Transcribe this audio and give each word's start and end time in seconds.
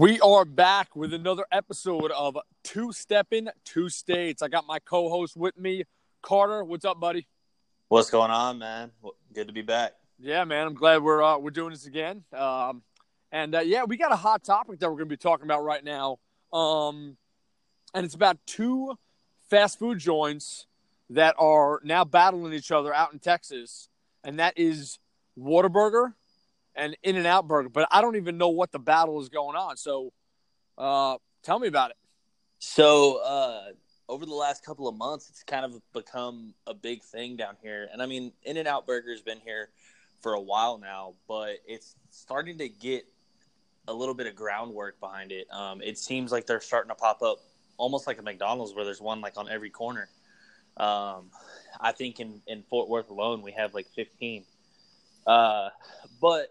We 0.00 0.18
are 0.20 0.46
back 0.46 0.96
with 0.96 1.12
another 1.12 1.44
episode 1.52 2.10
of 2.12 2.38
Two 2.64 2.90
Stepping 2.90 3.48
Two 3.66 3.90
States. 3.90 4.40
I 4.40 4.48
got 4.48 4.66
my 4.66 4.78
co-host 4.78 5.36
with 5.36 5.58
me, 5.58 5.84
Carter. 6.22 6.64
What's 6.64 6.86
up, 6.86 6.98
buddy? 6.98 7.26
What's 7.88 8.08
going 8.08 8.30
on, 8.30 8.58
man? 8.58 8.92
Good 9.34 9.48
to 9.48 9.52
be 9.52 9.60
back. 9.60 9.92
Yeah, 10.18 10.44
man. 10.44 10.68
I'm 10.68 10.72
glad 10.72 11.02
we're 11.02 11.22
uh, 11.22 11.36
we're 11.36 11.50
doing 11.50 11.72
this 11.72 11.84
again. 11.84 12.24
Um, 12.32 12.80
and 13.30 13.54
uh, 13.54 13.60
yeah, 13.60 13.84
we 13.84 13.98
got 13.98 14.10
a 14.10 14.16
hot 14.16 14.42
topic 14.42 14.80
that 14.80 14.88
we're 14.88 14.96
going 14.96 15.10
to 15.10 15.12
be 15.12 15.18
talking 15.18 15.44
about 15.44 15.64
right 15.64 15.84
now. 15.84 16.18
Um, 16.50 17.18
and 17.92 18.06
it's 18.06 18.14
about 18.14 18.38
two 18.46 18.96
fast 19.50 19.78
food 19.78 19.98
joints 19.98 20.64
that 21.10 21.34
are 21.38 21.78
now 21.84 22.06
battling 22.06 22.54
each 22.54 22.72
other 22.72 22.94
out 22.94 23.12
in 23.12 23.18
Texas, 23.18 23.90
and 24.24 24.38
that 24.38 24.54
is 24.56 24.98
Whataburger 25.38 26.14
and 26.80 26.96
In 27.02 27.16
and 27.16 27.26
Out 27.26 27.46
Burger. 27.46 27.68
But 27.68 27.88
I 27.90 28.00
don't 28.00 28.16
even 28.16 28.38
know 28.38 28.48
what 28.48 28.72
the 28.72 28.78
battle 28.78 29.20
is 29.20 29.28
going 29.28 29.56
on. 29.56 29.76
So, 29.76 30.12
uh, 30.78 31.16
tell 31.42 31.58
me 31.58 31.68
about 31.68 31.90
it. 31.90 31.96
So, 32.58 33.22
uh, 33.22 33.72
over 34.08 34.26
the 34.26 34.34
last 34.34 34.64
couple 34.64 34.88
of 34.88 34.96
months, 34.96 35.28
it's 35.30 35.44
kind 35.44 35.64
of 35.64 35.80
become 35.92 36.54
a 36.66 36.74
big 36.74 37.02
thing 37.02 37.36
down 37.36 37.56
here. 37.62 37.88
And 37.92 38.02
I 38.02 38.06
mean, 38.06 38.32
In 38.42 38.56
and 38.56 38.66
Out 38.66 38.86
Burger's 38.86 39.22
been 39.22 39.38
here 39.38 39.68
for 40.20 40.34
a 40.34 40.40
while 40.40 40.78
now, 40.78 41.14
but 41.28 41.58
it's 41.66 41.94
starting 42.10 42.58
to 42.58 42.68
get 42.68 43.04
a 43.88 43.94
little 43.94 44.14
bit 44.14 44.26
of 44.26 44.34
groundwork 44.34 44.98
behind 45.00 45.32
it. 45.32 45.46
Um, 45.52 45.80
it 45.80 45.96
seems 45.96 46.32
like 46.32 46.46
they're 46.46 46.60
starting 46.60 46.88
to 46.90 46.94
pop 46.94 47.22
up 47.22 47.38
almost 47.76 48.06
like 48.06 48.18
a 48.18 48.22
McDonald's 48.22 48.74
where 48.74 48.84
there's 48.84 49.00
one 49.00 49.20
like 49.20 49.36
on 49.36 49.48
every 49.48 49.70
corner. 49.70 50.08
Um, 50.76 51.30
I 51.80 51.92
think 51.92 52.20
in, 52.20 52.42
in 52.46 52.62
Fort 52.64 52.88
Worth 52.88 53.10
alone, 53.10 53.42
we 53.42 53.52
have 53.52 53.74
like 53.74 53.86
15. 53.94 54.44
Uh, 55.26 55.70
but 56.20 56.48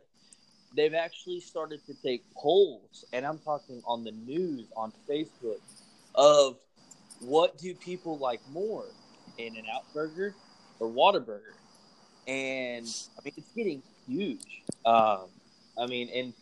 they've 0.76 0.94
actually 0.94 1.40
started 1.40 1.86
to 1.88 1.94
take 2.02 2.23
polls, 2.36 3.05
and 3.14 3.26
I'm 3.26 3.40
talking 3.40 3.82
on 3.86 4.04
the 4.04 4.12
news, 4.12 4.67
on 4.75 4.94
Facebook, 5.09 5.59
of 6.16 6.58
what 7.22 7.58
do 7.58 7.73
people 7.73 8.17
like 8.17 8.42
more, 8.52 8.86
In 9.38 9.58
and 9.58 9.67
Out 9.73 9.84
Burger 9.94 10.36
or 10.80 10.88
Whataburger? 10.90 11.53
And 12.28 12.88
I 13.17 13.22
mean, 13.23 13.34
it's 13.38 13.52
getting 13.56 13.81
huge. 14.08 14.64
Um, 14.86 15.25
I 15.78 15.88
mean, 15.88 16.09
and 16.14 16.34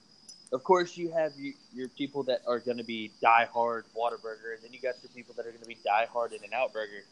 of 0.52 0.64
course, 0.64 0.98
you 0.98 1.11
have 1.11 1.33
your, 1.38 1.53
your 1.73 1.88
people 1.89 2.23
that 2.23 2.42
are 2.48 2.59
going 2.59 2.78
to 2.78 2.83
be 2.83 3.11
die-hard 3.22 3.86
Whataburger, 3.95 4.55
and 4.55 4.64
then 4.64 4.73
you 4.73 4.80
got 4.81 4.95
your 5.02 5.11
people 5.16 5.33
that 5.36 5.45
are 5.45 5.52
going 5.52 5.61
to 5.61 5.67
be 5.67 5.78
die-hard 5.83 6.33
In 6.33 6.44
and 6.44 6.53
Out 6.53 6.73
Burger. 6.73 7.03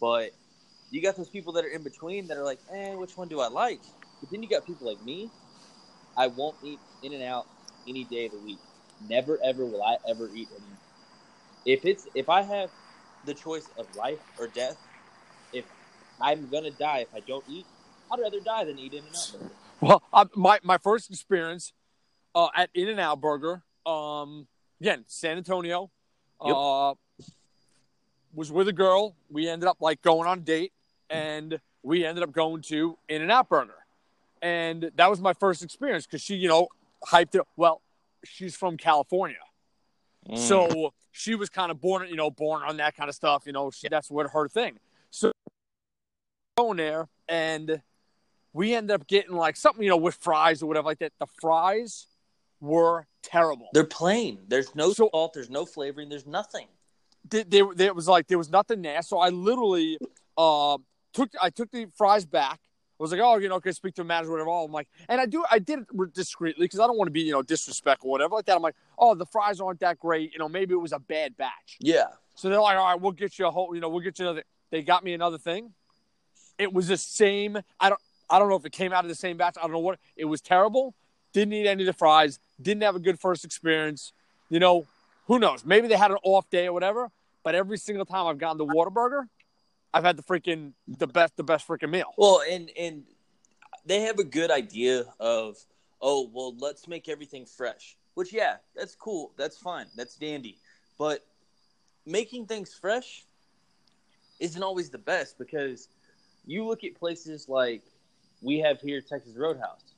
But 0.00 0.30
you 0.90 1.02
got 1.02 1.16
those 1.16 1.28
people 1.28 1.52
that 1.54 1.64
are 1.64 1.68
in 1.68 1.82
between 1.82 2.26
that 2.28 2.36
are 2.36 2.44
like, 2.44 2.58
eh, 2.72 2.94
which 2.94 3.16
one 3.16 3.28
do 3.28 3.40
I 3.40 3.48
like? 3.48 3.80
But 4.20 4.30
then 4.30 4.42
you 4.42 4.48
got 4.48 4.66
people 4.66 4.86
like 4.86 5.02
me. 5.04 5.30
I 6.20 6.26
won't 6.26 6.56
eat 6.62 6.80
In 7.02 7.14
and 7.14 7.22
Out 7.22 7.46
any 7.88 8.04
day 8.04 8.26
of 8.26 8.32
the 8.32 8.38
week. 8.38 8.58
Never 9.08 9.38
ever 9.42 9.64
will 9.64 9.82
I 9.82 9.96
ever 10.06 10.28
eat 10.34 10.50
any. 10.54 10.76
If 11.64 11.86
it's 11.86 12.06
if 12.14 12.28
I 12.28 12.42
have 12.42 12.68
the 13.24 13.32
choice 13.32 13.70
of 13.78 13.86
life 13.96 14.18
or 14.38 14.48
death, 14.48 14.76
if 15.54 15.64
I'm 16.20 16.50
gonna 16.50 16.72
die 16.72 16.98
if 16.98 17.08
I 17.14 17.20
don't 17.20 17.44
eat, 17.48 17.66
I'd 18.12 18.20
rather 18.20 18.40
die 18.40 18.64
than 18.64 18.78
eat 18.78 18.92
In 18.92 19.04
and 19.06 19.16
Out 19.16 19.50
Well, 19.80 20.02
uh, 20.12 20.26
my 20.36 20.60
my 20.62 20.76
first 20.76 21.08
experience 21.08 21.72
uh, 22.34 22.48
at 22.54 22.68
In 22.74 22.88
and 22.88 23.00
Out 23.00 23.22
Burger, 23.22 23.62
um, 23.86 24.46
again, 24.78 25.04
San 25.06 25.38
Antonio, 25.38 25.90
Yep. 26.44 26.56
uh, 26.56 26.94
was 28.34 28.52
with 28.52 28.68
a 28.68 28.74
girl. 28.74 29.16
We 29.30 29.48
ended 29.48 29.68
up 29.68 29.78
like 29.80 30.02
going 30.02 30.28
on 30.28 30.38
a 30.38 30.42
date, 30.42 30.74
and 31.08 31.58
we 31.82 32.04
ended 32.04 32.22
up 32.22 32.32
going 32.32 32.60
to 32.64 32.98
In 33.08 33.22
and 33.22 33.32
Out 33.32 33.48
Burger, 33.48 33.79
and 34.42 34.90
that 34.96 35.10
was 35.10 35.20
my 35.20 35.32
first 35.34 35.62
experience 35.62 36.06
because 36.06 36.22
she, 36.22 36.34
you 36.36 36.48
know, 36.48 36.68
hyped 37.06 37.34
it. 37.34 37.42
Well, 37.56 37.82
she's 38.24 38.56
from 38.56 38.76
California, 38.76 39.36
Mm. 40.28 40.36
so 40.38 40.92
she 41.12 41.34
was 41.34 41.48
kind 41.48 41.70
of 41.70 41.80
born, 41.80 42.06
you 42.08 42.16
know, 42.16 42.30
born 42.30 42.62
on 42.62 42.76
that 42.76 42.94
kind 42.96 43.08
of 43.08 43.14
stuff. 43.14 43.44
You 43.46 43.52
know, 43.52 43.70
she, 43.70 43.88
that's 43.88 44.10
what 44.10 44.30
her 44.30 44.48
thing. 44.48 44.78
So 45.10 45.32
going 46.56 46.76
there, 46.76 47.08
and 47.28 47.80
we 48.52 48.74
ended 48.74 48.94
up 48.94 49.06
getting 49.06 49.34
like 49.34 49.56
something, 49.56 49.82
you 49.82 49.88
know, 49.90 49.96
with 49.96 50.16
fries 50.16 50.62
or 50.62 50.66
whatever 50.66 50.86
like 50.86 50.98
that. 50.98 51.12
The 51.18 51.26
fries 51.40 52.06
were 52.60 53.06
terrible. 53.22 53.68
they're 53.72 53.84
plain. 53.84 54.40
There's 54.48 54.74
no 54.74 54.92
So- 54.92 55.08
salt. 55.12 55.32
There's 55.32 55.50
no 55.50 55.64
flavoring. 55.64 56.08
There's 56.10 56.26
nothing. 56.26 56.66
There, 57.28 57.44
there, 57.44 57.66
there 57.74 57.94
was 57.94 58.08
like 58.08 58.26
there 58.28 58.38
was 58.38 58.50
nothing 58.50 58.82
there. 58.82 59.02
So 59.02 59.18
I 59.18 59.28
literally 59.30 59.98
uh, 60.36 60.78
took 61.14 61.30
I 61.40 61.50
took 61.50 61.70
the 61.70 61.86
fries 61.96 62.24
back. 62.26 62.60
I 63.00 63.02
was 63.02 63.12
like, 63.12 63.20
oh, 63.22 63.38
you 63.38 63.48
know, 63.48 63.58
can 63.60 63.70
I 63.70 63.72
speak 63.72 63.94
to 63.94 64.02
a 64.02 64.04
manager, 64.04 64.30
whatever. 64.30 64.50
I'm 64.50 64.70
like, 64.70 64.86
and 65.08 65.22
I 65.22 65.24
do, 65.24 65.42
I 65.50 65.58
did 65.58 65.78
it 65.78 66.12
discreetly 66.12 66.66
because 66.66 66.80
I 66.80 66.86
don't 66.86 66.98
want 66.98 67.06
to 67.06 67.12
be, 67.12 67.22
you 67.22 67.32
know, 67.32 67.40
disrespectful, 67.40 68.10
or 68.10 68.12
whatever 68.12 68.34
like 68.34 68.44
that. 68.44 68.56
I'm 68.56 68.62
like, 68.62 68.76
oh, 68.98 69.14
the 69.14 69.24
fries 69.24 69.58
aren't 69.58 69.80
that 69.80 69.98
great. 69.98 70.34
You 70.34 70.38
know, 70.38 70.50
maybe 70.50 70.74
it 70.74 70.76
was 70.76 70.92
a 70.92 70.98
bad 70.98 71.34
batch. 71.38 71.78
Yeah. 71.80 72.08
So 72.34 72.50
they're 72.50 72.60
like, 72.60 72.76
all 72.76 72.84
right, 72.84 73.00
we'll 73.00 73.12
get 73.12 73.38
you 73.38 73.46
a 73.46 73.50
whole, 73.50 73.74
you 73.74 73.80
know, 73.80 73.88
we'll 73.88 74.02
get 74.02 74.18
you 74.18 74.26
another. 74.26 74.44
They 74.70 74.82
got 74.82 75.02
me 75.02 75.14
another 75.14 75.38
thing. 75.38 75.72
It 76.58 76.74
was 76.74 76.88
the 76.88 76.98
same. 76.98 77.58
I 77.80 77.88
don't, 77.88 78.00
I 78.28 78.38
don't 78.38 78.50
know 78.50 78.56
if 78.56 78.66
it 78.66 78.72
came 78.72 78.92
out 78.92 79.04
of 79.04 79.08
the 79.08 79.14
same 79.14 79.38
batch. 79.38 79.56
I 79.56 79.62
don't 79.62 79.72
know 79.72 79.78
what. 79.78 79.98
It 80.14 80.26
was 80.26 80.42
terrible. 80.42 80.94
Didn't 81.32 81.54
eat 81.54 81.66
any 81.66 81.84
of 81.84 81.86
the 81.86 81.94
fries. 81.94 82.38
Didn't 82.60 82.82
have 82.82 82.96
a 82.96 83.00
good 83.00 83.18
first 83.18 83.46
experience. 83.46 84.12
You 84.50 84.60
know, 84.60 84.86
who 85.26 85.38
knows? 85.38 85.64
Maybe 85.64 85.88
they 85.88 85.96
had 85.96 86.10
an 86.10 86.18
off 86.22 86.50
day 86.50 86.66
or 86.66 86.74
whatever. 86.74 87.10
But 87.42 87.54
every 87.54 87.78
single 87.78 88.04
time 88.04 88.26
I've 88.26 88.36
gotten 88.36 88.58
the 88.58 88.66
Whataburger, 88.66 89.24
I've 89.92 90.04
had 90.04 90.16
the 90.16 90.22
freaking 90.22 90.72
the 90.86 91.06
best, 91.06 91.36
the 91.36 91.42
best 91.42 91.66
freaking 91.66 91.90
meal. 91.90 92.12
Well, 92.16 92.42
and 92.48 92.70
and 92.78 93.04
they 93.84 94.02
have 94.02 94.18
a 94.18 94.24
good 94.24 94.50
idea 94.50 95.04
of 95.18 95.56
oh 96.00 96.30
well, 96.32 96.54
let's 96.58 96.86
make 96.86 97.08
everything 97.08 97.46
fresh. 97.46 97.96
Which 98.14 98.32
yeah, 98.32 98.56
that's 98.74 98.94
cool. 98.94 99.32
That's 99.36 99.56
fine. 99.56 99.86
That's 99.96 100.16
dandy. 100.16 100.58
But 100.98 101.24
making 102.06 102.46
things 102.46 102.74
fresh 102.74 103.24
isn't 104.38 104.62
always 104.62 104.90
the 104.90 104.98
best 104.98 105.38
because 105.38 105.88
you 106.46 106.66
look 106.66 106.84
at 106.84 106.94
places 106.94 107.48
like 107.48 107.82
we 108.42 108.58
have 108.58 108.80
here 108.80 109.00
Texas 109.00 109.36
Roadhouse. 109.36 109.94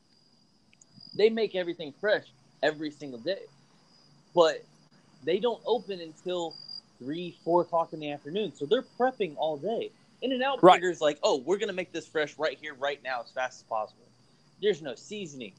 They 1.17 1.29
make 1.29 1.55
everything 1.55 1.93
fresh 2.01 2.27
every 2.63 2.91
single 2.91 3.21
day, 3.21 3.43
but 4.35 4.65
they 5.25 5.39
don't 5.39 5.61
open 5.67 6.01
until 6.01 6.55
three, 7.03 7.37
four 7.45 7.63
o'clock 7.63 7.93
in 7.93 8.01
the 8.01 8.11
afternoon. 8.11 8.53
So 8.55 8.67
they're 8.67 8.85
prepping 8.99 9.35
all 9.37 9.57
day. 9.57 9.91
In 10.23 10.33
and 10.33 10.43
Out 10.43 10.63
Right. 10.63 10.81
Burger's 10.81 11.01
like, 11.01 11.19
oh, 11.23 11.39
we're 11.39 11.59
gonna 11.59 11.73
make 11.73 11.93
this 11.93 12.07
fresh 12.07 12.39
right 12.39 12.57
here, 12.61 12.75
right 12.75 13.03
now, 13.03 13.21
as 13.23 13.31
fast 13.31 13.61
as 13.61 13.63
possible. 13.65 14.05
There's 14.61 14.81
no 14.81 14.95
seasoning. 14.95 15.53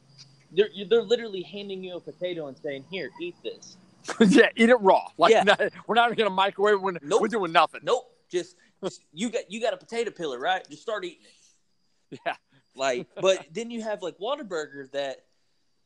They're 0.52 0.70
they're 0.90 1.02
literally 1.02 1.42
handing 1.42 1.84
you 1.84 1.98
a 1.98 2.00
potato 2.00 2.48
and 2.48 2.58
saying, 2.58 2.86
"Here, 2.90 3.10
eat 3.20 3.36
this." 3.44 3.76
yeah, 4.20 4.50
eat 4.56 4.70
it 4.70 4.76
raw. 4.76 5.08
Like 5.18 5.32
Yeah. 5.32 5.44
not- 5.44 5.62
we're 5.88 5.96
not 5.96 6.08
even 6.12 6.18
gonna 6.18 6.30
microwave. 6.30 6.80
We're, 6.80 6.94
Nope. 7.02 7.22
we're 7.22 7.28
doing 7.28 7.52
nothing. 7.52 7.82
Nope, 7.84 8.06
just, 8.30 8.56
just 8.84 9.02
you 9.14 9.30
got 9.30 9.52
you 9.52 9.60
got 9.60 9.74
a 9.74 9.78
potato 9.78 10.12
peeler, 10.12 10.40
right? 10.40 10.66
Just 10.70 10.82
start 10.82 11.04
eating 11.06 11.24
it. 11.24 12.20
Yeah. 12.26 12.36
Like, 12.76 13.08
but 13.20 13.46
then 13.52 13.70
you 13.72 13.82
have 13.82 14.02
like 14.02 14.18
Whataburger 14.20 14.90
that, 14.92 15.26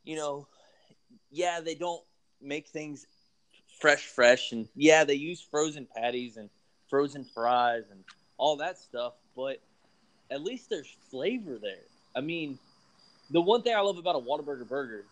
you 0.03 0.15
know, 0.15 0.47
yeah, 1.31 1.59
they 1.61 1.75
don't 1.75 2.01
make 2.41 2.67
things 2.67 3.05
fresh, 3.79 4.05
fresh, 4.05 4.51
and 4.51 4.67
yeah, 4.75 5.03
they 5.03 5.15
use 5.15 5.41
frozen 5.41 5.87
patties 5.95 6.37
and 6.37 6.49
frozen 6.89 7.23
fries 7.23 7.83
and 7.91 8.03
all 8.37 8.57
that 8.57 8.77
stuff, 8.77 9.13
but 9.35 9.59
at 10.31 10.43
least 10.43 10.69
there's 10.69 10.95
flavor 11.09 11.57
there. 11.61 11.83
I 12.15 12.21
mean, 12.21 12.57
the 13.31 13.41
one 13.41 13.61
thing 13.61 13.75
I 13.75 13.81
love 13.81 13.97
about 13.97 14.15
a 14.15 14.19
Whataburger 14.19 14.67
burger 14.67 15.05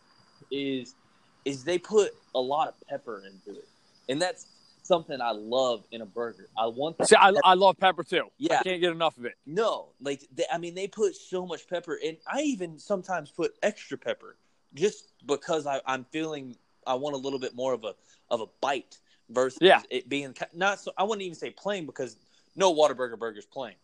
is 0.51 0.95
is 1.43 1.63
they 1.63 1.77
put 1.77 2.11
a 2.33 2.39
lot 2.39 2.67
of 2.67 2.73
pepper 2.87 3.23
into 3.25 3.59
it, 3.59 3.67
and 4.09 4.21
that's 4.21 4.47
something 4.83 5.19
I 5.21 5.31
love 5.31 5.83
in 5.91 6.01
a 6.01 6.05
burger. 6.05 6.47
I 6.57 6.67
want 6.67 6.97
that. 6.97 7.07
See, 7.07 7.15
I, 7.15 7.33
I 7.43 7.53
love 7.53 7.77
pepper 7.77 8.03
too. 8.03 8.27
Yeah. 8.37 8.59
I 8.59 8.63
can't 8.63 8.81
get 8.81 8.91
enough 8.91 9.17
of 9.17 9.25
it. 9.25 9.35
No, 9.45 9.89
like 10.01 10.21
they, 10.33 10.45
I 10.51 10.57
mean, 10.57 10.75
they 10.75 10.87
put 10.87 11.15
so 11.15 11.45
much 11.45 11.67
pepper, 11.67 11.99
and 12.03 12.17
I 12.31 12.41
even 12.41 12.79
sometimes 12.79 13.31
put 13.31 13.53
extra 13.61 13.97
pepper 13.97 14.37
just 14.73 15.13
because 15.25 15.67
I, 15.67 15.81
I'm 15.85 16.05
feeling 16.11 16.55
I 16.85 16.95
want 16.95 17.15
a 17.15 17.19
little 17.19 17.39
bit 17.39 17.55
more 17.55 17.73
of 17.73 17.83
a 17.83 17.95
of 18.29 18.41
a 18.41 18.47
bite 18.61 18.97
versus 19.29 19.59
Yeah. 19.61 19.81
it 19.89 20.07
being 20.09 20.35
not 20.53 20.79
so. 20.79 20.91
I 20.97 21.03
wouldn't 21.03 21.23
even 21.23 21.35
say 21.35 21.49
plain 21.51 21.85
because 21.85 22.17
no 22.55 22.73
Whataburger 22.73 23.17
burger 23.17 23.39
is 23.39 23.45
plain. 23.45 23.75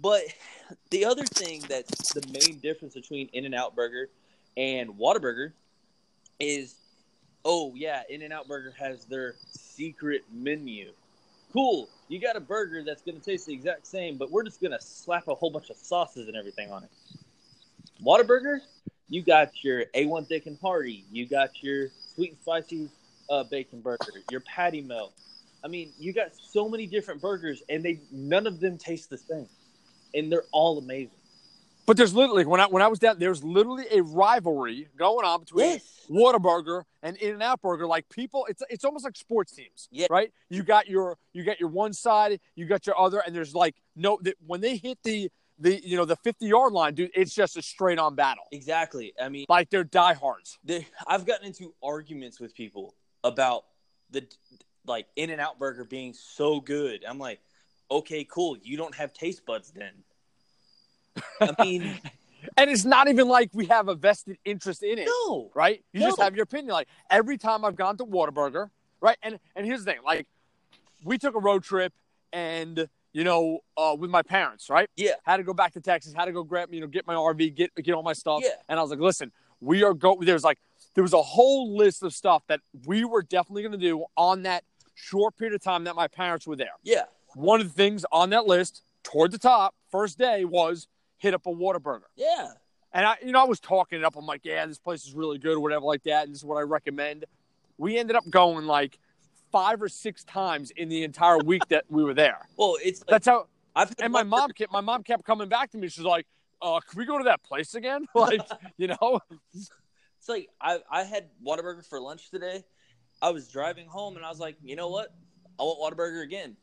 But 0.00 0.22
the 0.90 1.04
other 1.04 1.24
thing 1.24 1.62
that's 1.68 2.12
the 2.14 2.26
main 2.28 2.58
difference 2.58 2.94
between 2.94 3.28
In 3.32 3.44
and 3.44 3.54
Out 3.54 3.74
Burger 3.76 4.08
and 4.56 4.90
Whataburger 4.90 5.52
is, 6.40 6.76
oh 7.44 7.74
yeah, 7.74 8.02
In 8.08 8.22
and 8.22 8.32
Out 8.32 8.48
Burger 8.48 8.74
has 8.78 9.04
their 9.04 9.34
secret 9.50 10.24
menu. 10.32 10.92
Cool, 11.52 11.88
you 12.08 12.18
got 12.18 12.36
a 12.36 12.40
burger 12.40 12.82
that's 12.82 13.02
going 13.02 13.18
to 13.18 13.24
taste 13.24 13.46
the 13.46 13.52
exact 13.52 13.86
same, 13.86 14.16
but 14.16 14.30
we're 14.30 14.42
just 14.42 14.60
going 14.60 14.72
to 14.72 14.80
slap 14.80 15.28
a 15.28 15.34
whole 15.34 15.50
bunch 15.50 15.68
of 15.68 15.76
sauces 15.76 16.26
and 16.26 16.36
everything 16.36 16.70
on 16.72 16.82
it. 16.84 16.90
Whataburger, 18.02 18.60
you 19.10 19.22
got 19.22 19.62
your 19.62 19.84
A1 19.94 20.26
thick 20.28 20.46
and 20.46 20.58
hearty, 20.62 21.04
you 21.12 21.26
got 21.26 21.62
your 21.62 21.88
sweet 22.14 22.30
and 22.30 22.40
spicy 22.40 22.88
uh, 23.30 23.44
bacon 23.44 23.80
burger, 23.80 24.06
your 24.30 24.40
patty 24.40 24.80
melt. 24.80 25.12
I 25.64 25.68
mean, 25.68 25.92
you 25.98 26.12
got 26.12 26.30
so 26.34 26.68
many 26.68 26.86
different 26.86 27.20
burgers, 27.20 27.62
and 27.68 27.84
they 27.84 28.00
none 28.10 28.46
of 28.46 28.60
them 28.60 28.78
taste 28.78 29.10
the 29.10 29.18
same, 29.18 29.48
and 30.14 30.30
they're 30.30 30.44
all 30.52 30.78
amazing. 30.78 31.10
But 31.86 31.96
there's 31.96 32.14
literally 32.14 32.44
when 32.46 32.60
I 32.60 32.66
when 32.66 32.82
I 32.82 32.88
was 32.88 32.98
down, 32.98 33.18
there's 33.18 33.42
literally 33.42 33.86
a 33.90 34.02
rivalry 34.02 34.88
going 34.96 35.24
on 35.26 35.40
between 35.40 35.66
Yes. 35.66 36.06
Whataburger 36.10 36.84
and 37.02 37.16
In 37.16 37.34
and 37.34 37.42
Out 37.42 37.60
Burger. 37.60 37.86
Like 37.86 38.08
people, 38.08 38.46
it's 38.48 38.62
it's 38.70 38.84
almost 38.84 39.04
like 39.04 39.16
sports 39.16 39.52
teams, 39.52 39.88
Yeah. 39.90 40.06
right? 40.10 40.32
You 40.48 40.62
got 40.62 40.88
your 40.88 41.16
you 41.32 41.44
got 41.44 41.58
your 41.60 41.68
one 41.70 41.92
side, 41.92 42.38
you 42.54 42.66
got 42.66 42.86
your 42.86 42.98
other, 42.98 43.20
and 43.24 43.34
there's 43.34 43.54
like 43.54 43.74
no 43.96 44.18
that 44.22 44.34
when 44.46 44.60
they 44.60 44.76
hit 44.76 44.98
the 45.02 45.30
the 45.62 45.80
you 45.86 45.96
know 45.96 46.04
the 46.04 46.16
50 46.16 46.46
yard 46.46 46.72
line, 46.72 46.94
dude, 46.94 47.10
it's 47.14 47.34
just 47.34 47.56
a 47.56 47.62
straight 47.62 47.98
on 47.98 48.14
battle. 48.14 48.44
Exactly. 48.52 49.12
I 49.20 49.28
mean, 49.28 49.46
Like 49.48 49.70
they're 49.70 49.84
diehards. 49.84 50.58
there, 50.64 50.84
I've 51.06 51.24
gotten 51.26 51.46
into 51.46 51.74
arguments 51.82 52.40
with 52.40 52.54
people 52.54 52.94
about 53.24 53.64
the 54.10 54.26
like 54.86 55.06
In 55.16 55.30
and 55.30 55.40
Out 55.40 55.58
Burger 55.58 55.84
being 55.84 56.12
so 56.12 56.60
good. 56.60 57.04
I'm 57.08 57.18
like, 57.18 57.40
okay, 57.90 58.24
cool. 58.24 58.56
You 58.62 58.76
don't 58.76 58.94
have 58.96 59.12
taste 59.12 59.46
buds 59.46 59.70
then. 59.70 59.92
I 61.40 61.54
mean, 61.64 61.98
And 62.56 62.68
it's 62.70 62.84
not 62.84 63.06
even 63.08 63.28
like 63.28 63.50
we 63.52 63.66
have 63.66 63.88
a 63.88 63.94
vested 63.94 64.38
interest 64.44 64.82
in 64.82 64.98
it. 64.98 65.08
no. 65.26 65.50
right? 65.54 65.84
You 65.92 66.00
just 66.00 66.20
have 66.20 66.34
your 66.34 66.42
opinion. 66.44 66.72
Like 66.72 66.88
every 67.10 67.38
time 67.38 67.64
I've 67.64 67.76
gone 67.76 67.96
to 67.98 68.04
Whataburger, 68.04 68.70
right? 69.00 69.16
And 69.22 69.38
and 69.54 69.64
here's 69.64 69.84
the 69.84 69.92
thing, 69.92 70.00
like 70.04 70.26
we 71.04 71.18
took 71.18 71.34
a 71.36 71.40
road 71.40 71.62
trip 71.64 71.92
and 72.32 72.88
you 73.12 73.24
know, 73.24 73.60
uh, 73.76 73.94
with 73.98 74.10
my 74.10 74.22
parents, 74.22 74.70
right? 74.70 74.88
Yeah. 74.96 75.12
Had 75.24 75.38
to 75.38 75.42
go 75.42 75.52
back 75.52 75.72
to 75.72 75.80
Texas, 75.80 76.14
had 76.14 76.26
to 76.26 76.32
go 76.32 76.42
grab, 76.42 76.72
you 76.72 76.80
know, 76.80 76.86
get 76.86 77.06
my 77.06 77.14
RV, 77.14 77.54
get 77.54 77.74
get 77.74 77.94
all 77.94 78.02
my 78.02 78.12
stuff. 78.12 78.40
Yeah. 78.42 78.50
And 78.68 78.78
I 78.78 78.82
was 78.82 78.90
like, 78.90 79.00
listen, 79.00 79.32
we 79.60 79.82
are 79.82 79.94
go 79.94 80.18
there's 80.20 80.44
like 80.44 80.58
there 80.94 81.02
was 81.02 81.12
a 81.12 81.22
whole 81.22 81.76
list 81.76 82.02
of 82.02 82.12
stuff 82.14 82.42
that 82.48 82.60
we 82.86 83.04
were 83.04 83.22
definitely 83.22 83.62
gonna 83.62 83.76
do 83.76 84.04
on 84.16 84.42
that 84.42 84.64
short 84.94 85.36
period 85.36 85.54
of 85.54 85.62
time 85.62 85.84
that 85.84 85.94
my 85.94 86.08
parents 86.08 86.46
were 86.46 86.56
there. 86.56 86.72
Yeah. 86.82 87.04
One 87.34 87.60
of 87.60 87.68
the 87.68 87.72
things 87.72 88.04
on 88.12 88.30
that 88.30 88.46
list, 88.46 88.82
toward 89.02 89.32
the 89.32 89.38
top, 89.38 89.74
first 89.90 90.18
day 90.18 90.44
was 90.44 90.86
hit 91.18 91.34
up 91.34 91.46
a 91.46 91.50
Whataburger. 91.50 92.02
Yeah. 92.16 92.48
And 92.92 93.06
I, 93.06 93.16
you 93.24 93.32
know, 93.32 93.40
I 93.40 93.44
was 93.44 93.58
talking 93.58 93.98
it 93.98 94.04
up. 94.04 94.16
I'm 94.16 94.26
like, 94.26 94.44
yeah, 94.44 94.66
this 94.66 94.78
place 94.78 95.06
is 95.06 95.14
really 95.14 95.38
good 95.38 95.56
or 95.56 95.60
whatever 95.60 95.86
like 95.86 96.02
that. 96.02 96.24
And 96.24 96.32
this 96.32 96.40
is 96.40 96.44
what 96.44 96.58
I 96.58 96.62
recommend. 96.62 97.24
We 97.78 97.96
ended 97.96 98.16
up 98.16 98.28
going 98.28 98.66
like 98.66 98.98
five 99.52 99.80
or 99.82 99.88
six 99.88 100.24
times 100.24 100.70
in 100.72 100.88
the 100.88 101.04
entire 101.04 101.38
week 101.38 101.66
that 101.68 101.84
we 101.88 102.02
were 102.02 102.14
there. 102.14 102.38
Well, 102.56 102.76
it's 102.82 103.00
like, 103.00 103.08
That's 103.08 103.26
how. 103.26 103.46
I've 103.74 103.92
And 104.00 104.12
my 104.12 104.22
mom 104.22 104.50
kept, 104.50 104.72
my 104.72 104.80
mom 104.82 105.02
kept 105.02 105.24
coming 105.24 105.48
back 105.48 105.70
to 105.70 105.78
me. 105.78 105.88
She's 105.88 106.04
like, 106.04 106.26
uh, 106.60 106.80
can 106.80 106.98
we 106.98 107.06
go 107.06 107.16
to 107.18 107.24
that 107.24 107.42
place 107.42 107.74
again? 107.74 108.06
Like, 108.14 108.40
you 108.76 108.88
know, 108.88 109.20
It's 109.54 110.28
like 110.28 110.48
I 110.60 110.78
I 110.90 111.02
had 111.04 111.28
Whataburger 111.46 111.84
for 111.86 112.00
lunch 112.00 112.30
today. 112.30 112.64
I 113.20 113.30
was 113.30 113.48
driving 113.48 113.86
home 113.86 114.16
and 114.16 114.24
I 114.24 114.28
was 114.28 114.38
like, 114.40 114.56
you 114.62 114.76
know 114.76 114.88
what? 114.88 115.14
I 115.58 115.62
want 115.62 115.96
Whataburger 115.96 116.22
again. 116.22 116.56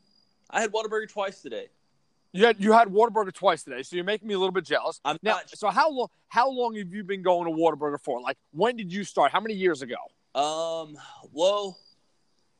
I 0.50 0.60
had 0.60 0.72
Whataburger 0.72 1.08
twice 1.08 1.40
today. 1.42 1.66
you 2.32 2.44
had, 2.46 2.60
you 2.60 2.72
had 2.72 2.88
Whataburger 2.88 3.32
twice 3.32 3.62
today. 3.64 3.82
So 3.82 3.96
you're 3.96 4.04
making 4.04 4.28
me 4.28 4.34
a 4.34 4.38
little 4.38 4.52
bit 4.52 4.64
jealous. 4.64 5.00
I'm 5.04 5.16
Now, 5.22 5.32
not. 5.36 5.50
so 5.50 5.68
how 5.68 5.90
long, 5.90 6.08
how 6.28 6.48
long 6.50 6.76
have 6.76 6.92
you 6.92 7.02
been 7.04 7.22
going 7.22 7.46
to 7.52 7.56
Whataburger 7.60 7.98
for? 8.00 8.20
Like, 8.20 8.36
when 8.52 8.76
did 8.76 8.92
you 8.92 9.04
start? 9.04 9.32
How 9.32 9.40
many 9.40 9.54
years 9.54 9.82
ago? 9.82 9.96
Um. 10.34 10.96
Well, 11.32 11.76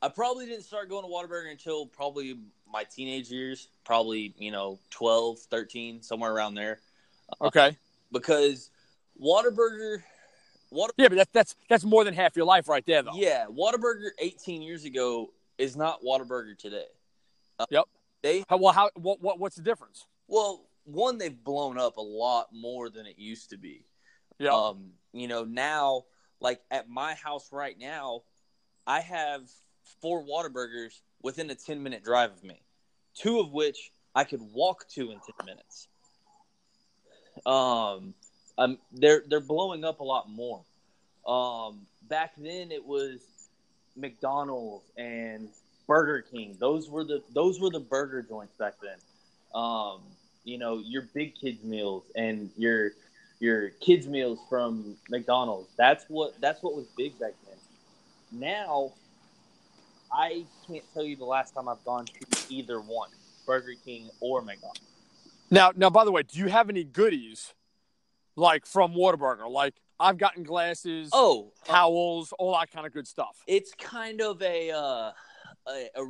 I 0.02 0.08
probably 0.08 0.46
didn't 0.46 0.64
start 0.64 0.88
going 0.88 1.04
to 1.04 1.10
Whataburger 1.10 1.50
until 1.50 1.86
probably 1.86 2.38
my 2.70 2.84
teenage 2.84 3.30
years. 3.30 3.68
Probably 3.84 4.34
you 4.38 4.50
know 4.50 4.78
12, 4.90 5.38
13, 5.50 6.02
somewhere 6.02 6.32
around 6.32 6.54
there. 6.54 6.80
Okay. 7.40 7.76
Because 8.12 8.70
Whataburger, 9.22 10.02
Water. 10.70 10.92
Yeah, 10.96 11.08
but 11.08 11.16
that's, 11.16 11.30
that's, 11.32 11.56
that's 11.68 11.84
more 11.84 12.04
than 12.04 12.14
half 12.14 12.36
your 12.36 12.46
life 12.46 12.68
right 12.68 12.84
there, 12.86 13.02
though. 13.02 13.14
Yeah, 13.14 13.46
Whataburger 13.46 14.10
18 14.18 14.62
years 14.62 14.84
ago 14.84 15.32
is 15.58 15.76
not 15.76 16.00
Whataburger 16.02 16.56
today. 16.56 16.86
Uh, 17.58 17.66
Yep. 17.70 17.84
They 18.22 18.44
How, 18.48 18.58
well, 18.58 18.72
how, 18.72 18.90
what, 18.96 19.20
what, 19.22 19.38
what's 19.38 19.56
the 19.56 19.62
difference? 19.62 20.06
well, 20.28 20.66
one 20.84 21.18
they've 21.18 21.44
blown 21.44 21.78
up 21.78 21.96
a 21.96 22.02
lot 22.02 22.48
more 22.52 22.88
than 22.90 23.06
it 23.06 23.18
used 23.18 23.50
to 23.50 23.58
be. 23.58 23.84
Yeah. 24.38 24.50
Um, 24.50 24.92
you 25.12 25.28
know, 25.28 25.44
now 25.44 26.04
like 26.40 26.60
at 26.70 26.88
my 26.88 27.14
house 27.14 27.52
right 27.52 27.78
now, 27.78 28.22
I 28.86 29.00
have 29.00 29.42
four 30.00 30.24
Whataburgers 30.24 31.00
within 31.22 31.50
a 31.50 31.54
10 31.54 31.82
minute 31.82 32.04
drive 32.04 32.30
of 32.32 32.44
me. 32.44 32.60
Two 33.14 33.40
of 33.40 33.52
which 33.52 33.92
I 34.14 34.24
could 34.24 34.40
walk 34.52 34.88
to 34.90 35.10
in 35.10 35.18
10 35.18 35.46
minutes. 35.46 35.88
Um, 37.46 38.14
um 38.58 38.78
they're 38.92 39.22
they're 39.28 39.40
blowing 39.40 39.84
up 39.84 40.00
a 40.00 40.04
lot 40.04 40.28
more. 40.28 40.62
Um, 41.26 41.86
back 42.08 42.32
then 42.36 42.72
it 42.72 42.84
was 42.84 43.20
McDonald's 43.96 44.84
and 44.96 45.48
Burger 45.86 46.22
King. 46.22 46.56
Those 46.58 46.88
were 46.88 47.04
the 47.04 47.22
those 47.34 47.60
were 47.60 47.70
the 47.70 47.80
burger 47.80 48.22
joints 48.22 48.56
back 48.56 48.74
then. 48.82 48.98
Um, 49.60 50.00
you 50.44 50.58
know, 50.58 50.78
your 50.78 51.02
big 51.14 51.34
kids 51.34 51.62
meals 51.64 52.04
and 52.14 52.50
your 52.56 52.92
your 53.40 53.70
kids 53.70 54.06
meals 54.06 54.38
from 54.48 54.96
McDonald's. 55.08 55.68
That's 55.76 56.04
what 56.08 56.40
that's 56.40 56.62
what 56.62 56.74
was 56.74 56.86
big 56.96 57.18
back 57.18 57.32
then. 57.46 58.40
Now, 58.40 58.92
I 60.12 60.44
can't 60.66 60.84
tell 60.92 61.04
you 61.04 61.16
the 61.16 61.24
last 61.24 61.54
time 61.54 61.68
I've 61.68 61.84
gone 61.84 62.06
to 62.06 62.12
either 62.48 62.80
one, 62.80 63.10
Burger 63.46 63.74
King 63.84 64.08
or 64.20 64.42
McDonald's. 64.42 64.80
Now, 65.50 65.72
now, 65.76 65.90
by 65.90 66.04
the 66.04 66.12
way, 66.12 66.22
do 66.22 66.38
you 66.38 66.46
have 66.48 66.68
any 66.70 66.84
goodies 66.84 67.54
like 68.36 68.66
from 68.66 68.92
Whataburger? 68.92 69.50
Like 69.50 69.74
I've 69.98 70.16
gotten 70.18 70.42
glasses, 70.44 71.10
Oh, 71.12 71.52
uh, 71.68 71.72
towels, 71.72 72.32
all 72.38 72.52
that 72.58 72.70
kind 72.70 72.86
of 72.86 72.92
good 72.92 73.06
stuff. 73.06 73.42
it's 73.46 73.72
kind 73.74 74.20
of 74.20 74.40
a, 74.42 74.70
uh, 74.70 75.10
a 75.68 75.86
a 75.96 76.04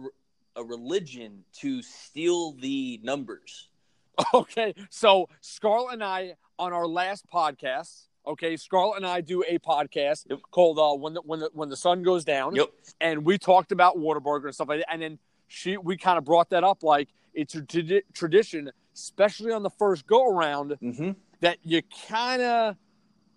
a 0.57 0.65
religion 0.65 1.45
to 1.61 1.81
steal 1.83 2.53
the 2.53 3.01
numbers. 3.03 3.69
Okay, 4.35 4.75
so 4.91 5.29
Scarlett 5.41 5.95
and 5.95 6.05
I 6.05 6.35
on 6.59 6.75
our 6.75 6.87
last 6.87 7.25
podcast. 7.33 8.09
Okay, 8.27 8.57
Scarlett 8.57 8.99
and 8.99 9.07
I 9.07 9.21
do 9.23 9.43
a 9.49 9.59
podcast 9.59 10.27
Yep. 10.29 10.41
called 10.51 10.79
uh, 10.79 10.95
"When 10.95 11.15
the 11.15 11.23
When 11.23 11.41
the 11.41 11.51
When 11.55 11.69
the 11.69 11.77
Sun 11.77 12.03
Goes 12.03 12.25
Down." 12.25 12.55
Yep. 12.55 12.69
and 13.01 13.25
we 13.25 13.39
talked 13.39 13.73
about 13.73 13.97
Waterburger 13.97 14.45
and 14.47 14.55
stuff 14.55 14.69
like 14.69 14.81
that. 14.81 14.93
And 14.93 15.01
then 15.03 15.19
she, 15.49 15.77
we 15.79 15.97
kind 15.97 16.19
of 16.19 16.25
brought 16.25 16.51
that 16.51 16.63
up, 16.63 16.83
like 16.83 17.09
it's 17.35 17.55
a 17.55 17.63
tradi- 17.63 18.03
tradition, 18.13 18.71
especially 18.95 19.53
on 19.53 19.63
the 19.63 19.71
first 19.71 20.07
go 20.07 20.29
around, 20.29 20.77
Mm-hmm. 20.83 21.13
that 21.41 21.59
you 21.63 21.83
kind 22.09 22.43
of 22.43 22.77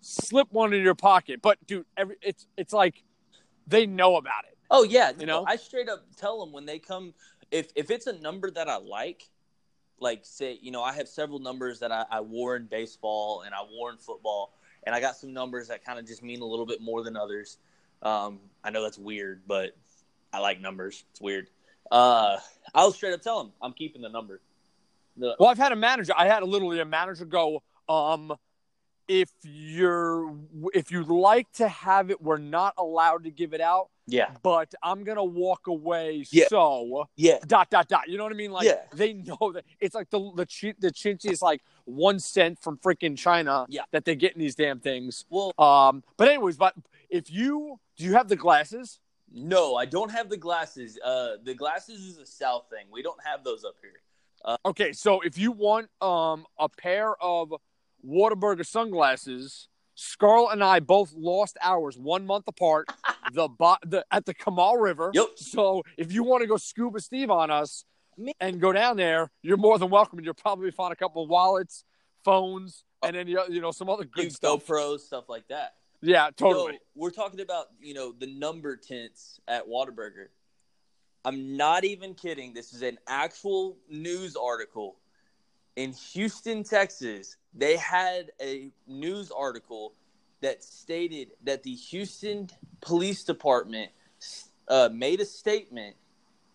slip 0.00 0.48
one 0.52 0.72
in 0.74 0.82
your 0.82 0.94
pocket. 0.94 1.40
But 1.40 1.58
dude, 1.66 1.86
every 1.96 2.16
it's 2.22 2.46
it's 2.56 2.72
like 2.72 3.02
they 3.66 3.86
know 3.86 4.16
about 4.16 4.44
it. 4.44 4.56
Oh 4.70 4.82
yeah, 4.82 5.12
You 5.18 5.26
know? 5.26 5.44
I 5.46 5.56
straight 5.56 5.88
up 5.88 6.04
tell 6.16 6.40
them 6.44 6.52
when 6.52 6.66
they 6.66 6.78
come 6.78 7.14
if 7.50 7.70
if 7.74 7.90
it's 7.90 8.06
a 8.06 8.12
number 8.12 8.50
that 8.50 8.68
I 8.68 8.76
like, 8.76 9.28
like 9.98 10.20
say 10.24 10.58
you 10.60 10.70
know 10.70 10.82
I 10.82 10.92
have 10.92 11.08
several 11.08 11.38
numbers 11.38 11.78
that 11.80 11.90
I, 11.90 12.04
I 12.10 12.20
wore 12.20 12.54
in 12.56 12.66
baseball 12.66 13.42
and 13.46 13.54
I 13.54 13.62
wore 13.70 13.90
in 13.90 13.96
football, 13.98 14.52
and 14.86 14.94
I 14.94 15.00
got 15.00 15.16
some 15.16 15.32
numbers 15.32 15.68
that 15.68 15.84
kind 15.84 15.98
of 15.98 16.06
just 16.06 16.22
mean 16.22 16.40
a 16.40 16.44
little 16.44 16.66
bit 16.66 16.80
more 16.80 17.02
than 17.02 17.16
others. 17.16 17.58
Um, 18.02 18.40
I 18.62 18.70
know 18.70 18.82
that's 18.82 18.98
weird, 18.98 19.42
but 19.46 19.76
I 20.32 20.38
like 20.38 20.60
numbers. 20.60 21.04
It's 21.10 21.20
weird. 21.20 21.48
Uh, 21.90 22.38
I'll 22.74 22.92
straight 22.92 23.14
up 23.14 23.22
tell 23.22 23.42
them 23.42 23.52
I'm 23.62 23.72
keeping 23.72 24.02
the 24.02 24.08
number. 24.08 24.40
The, 25.16 25.36
Well, 25.38 25.48
I've 25.48 25.58
had 25.58 25.72
a 25.72 25.76
manager. 25.76 26.12
I 26.16 26.26
had 26.26 26.42
a, 26.42 26.46
literally 26.46 26.80
a 26.80 26.84
manager 26.84 27.24
go, 27.24 27.62
um, 27.88 28.34
if 29.08 29.30
you're 29.42 30.34
if 30.72 30.90
you'd 30.90 31.08
like 31.08 31.50
to 31.52 31.68
have 31.68 32.10
it, 32.10 32.22
we're 32.22 32.38
not 32.38 32.74
allowed 32.78 33.24
to 33.24 33.30
give 33.30 33.52
it 33.52 33.60
out, 33.60 33.90
yeah, 34.06 34.30
but 34.42 34.74
I'm 34.82 35.04
gonna 35.04 35.24
walk 35.24 35.66
away. 35.66 36.24
Yeah. 36.30 36.46
So 36.48 37.08
yeah, 37.16 37.38
dot 37.46 37.68
dot 37.70 37.88
dot. 37.88 38.08
You 38.08 38.16
know 38.16 38.24
what 38.24 38.32
I 38.32 38.36
mean? 38.36 38.50
Like 38.50 38.66
Yeah. 38.66 38.80
they 38.94 39.12
know 39.12 39.52
that 39.52 39.64
it's 39.80 39.94
like 39.94 40.08
the 40.10 40.20
the 40.34 40.74
the 40.78 40.90
chinchi 40.90 41.30
is 41.30 41.42
like 41.42 41.62
one 41.84 42.18
cent 42.18 42.58
from 42.62 42.78
freaking 42.78 43.16
China. 43.16 43.66
Yeah. 43.68 43.82
that 43.92 44.04
they 44.04 44.16
get 44.16 44.32
in 44.34 44.40
these 44.40 44.54
damn 44.54 44.80
things. 44.80 45.24
Well, 45.30 45.52
Um, 45.58 46.02
but 46.16 46.28
anyways, 46.28 46.56
but 46.56 46.74
if 47.10 47.30
you 47.30 47.78
do 47.96 48.04
you 48.04 48.14
have 48.14 48.28
the 48.28 48.36
glasses? 48.36 49.00
no, 49.32 49.74
I 49.76 49.84
don't 49.84 50.10
have 50.12 50.28
the 50.30 50.36
glasses. 50.36 50.98
Uh, 51.04 51.36
the 51.42 51.54
glasses 51.54 52.00
is 52.00 52.18
a 52.18 52.26
South 52.26 52.66
thing. 52.70 52.86
We 52.92 53.02
don't 53.02 53.18
have 53.24 53.42
those 53.44 53.64
up 53.64 53.74
here. 53.82 54.00
Okay, 54.66 54.92
so 54.92 55.20
if 55.22 55.38
you 55.38 55.52
want 55.52 55.88
um 56.02 56.46
a 56.58 56.68
pair 56.68 57.14
of 57.22 57.52
Waterburger 58.06 58.66
sunglasses, 58.66 59.68
Scarlett 59.94 60.52
and 60.54 60.62
I 60.64 60.80
both 60.80 61.12
lost 61.14 61.56
ours 61.62 61.96
one 61.96 62.26
month 62.26 62.44
apart. 62.48 62.88
the, 63.32 63.48
bo- 63.48 63.76
the 63.86 64.04
at 64.10 64.26
the 64.26 64.34
Comal 64.34 64.80
River. 64.80 65.10
Yep. 65.14 65.26
So 65.36 65.82
if 65.96 66.12
you 66.12 66.22
want 66.24 66.42
to 66.42 66.46
go 66.46 66.56
scuba 66.56 67.00
Steve 67.00 67.30
on 67.30 67.50
us 67.50 67.84
and 68.40 68.60
go 68.60 68.72
down 68.72 68.96
there, 68.96 69.30
you're 69.42 69.56
more 69.56 69.78
than 69.78 69.90
welcome. 69.90 70.18
And 70.18 70.24
you'll 70.24 70.34
probably 70.34 70.70
find 70.70 70.92
a 70.92 70.96
couple 70.96 71.22
of 71.22 71.28
wallets, 71.28 71.84
phones, 72.24 72.84
and 73.02 73.14
then 73.16 73.28
you 73.28 73.40
you 73.48 73.60
know 73.60 73.70
some 73.70 73.88
other 73.88 74.04
good 74.04 74.32
stuff. 74.32 74.66
GoPros, 74.66 75.00
stuff 75.00 75.28
like 75.28 75.48
that. 75.48 75.74
Yeah, 76.02 76.30
totally. 76.36 76.78
We're 76.94 77.10
talking 77.10 77.40
about 77.40 77.66
you 77.80 77.94
know 77.94 78.12
the 78.12 78.26
number 78.26 78.76
tents 78.76 79.40
at 79.48 79.66
Whataburger. 79.66 80.26
I'm 81.24 81.56
not 81.56 81.84
even 81.84 82.14
kidding. 82.14 82.52
This 82.52 82.74
is 82.74 82.82
an 82.82 82.98
actual 83.08 83.78
news 83.88 84.36
article 84.36 84.96
in 85.76 85.92
Houston, 86.12 86.62
Texas. 86.62 87.36
They 87.54 87.76
had 87.76 88.30
a 88.40 88.70
news 88.86 89.30
article 89.30 89.94
that 90.42 90.62
stated 90.62 91.30
that 91.44 91.62
the 91.62 91.74
Houston 91.74 92.50
Police 92.82 93.24
Department 93.24 93.90
uh, 94.68 94.90
made 94.92 95.20
a 95.20 95.24
statement 95.24 95.96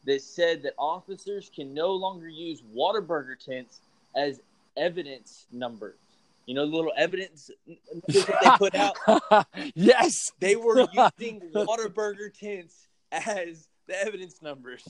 that 0.05 0.21
said 0.21 0.63
that 0.63 0.73
officers 0.77 1.51
can 1.53 1.73
no 1.73 1.91
longer 1.93 2.27
use 2.27 2.61
Whataburger 2.75 3.37
tents 3.37 3.81
as 4.15 4.41
evidence 4.77 5.45
numbers. 5.51 5.97
You 6.45 6.55
know 6.55 6.65
the 6.65 6.75
little 6.75 6.93
evidence 6.97 7.51
numbers 7.67 8.25
that 8.25 8.39
they 8.41 8.49
put 8.57 8.75
out. 8.75 9.45
yes. 9.75 10.31
They 10.39 10.55
were 10.55 10.87
using 11.19 11.41
Whataburger 11.53 12.33
tents 12.33 12.87
as 13.11 13.67
the 13.87 14.01
evidence 14.01 14.41
numbers. 14.41 14.83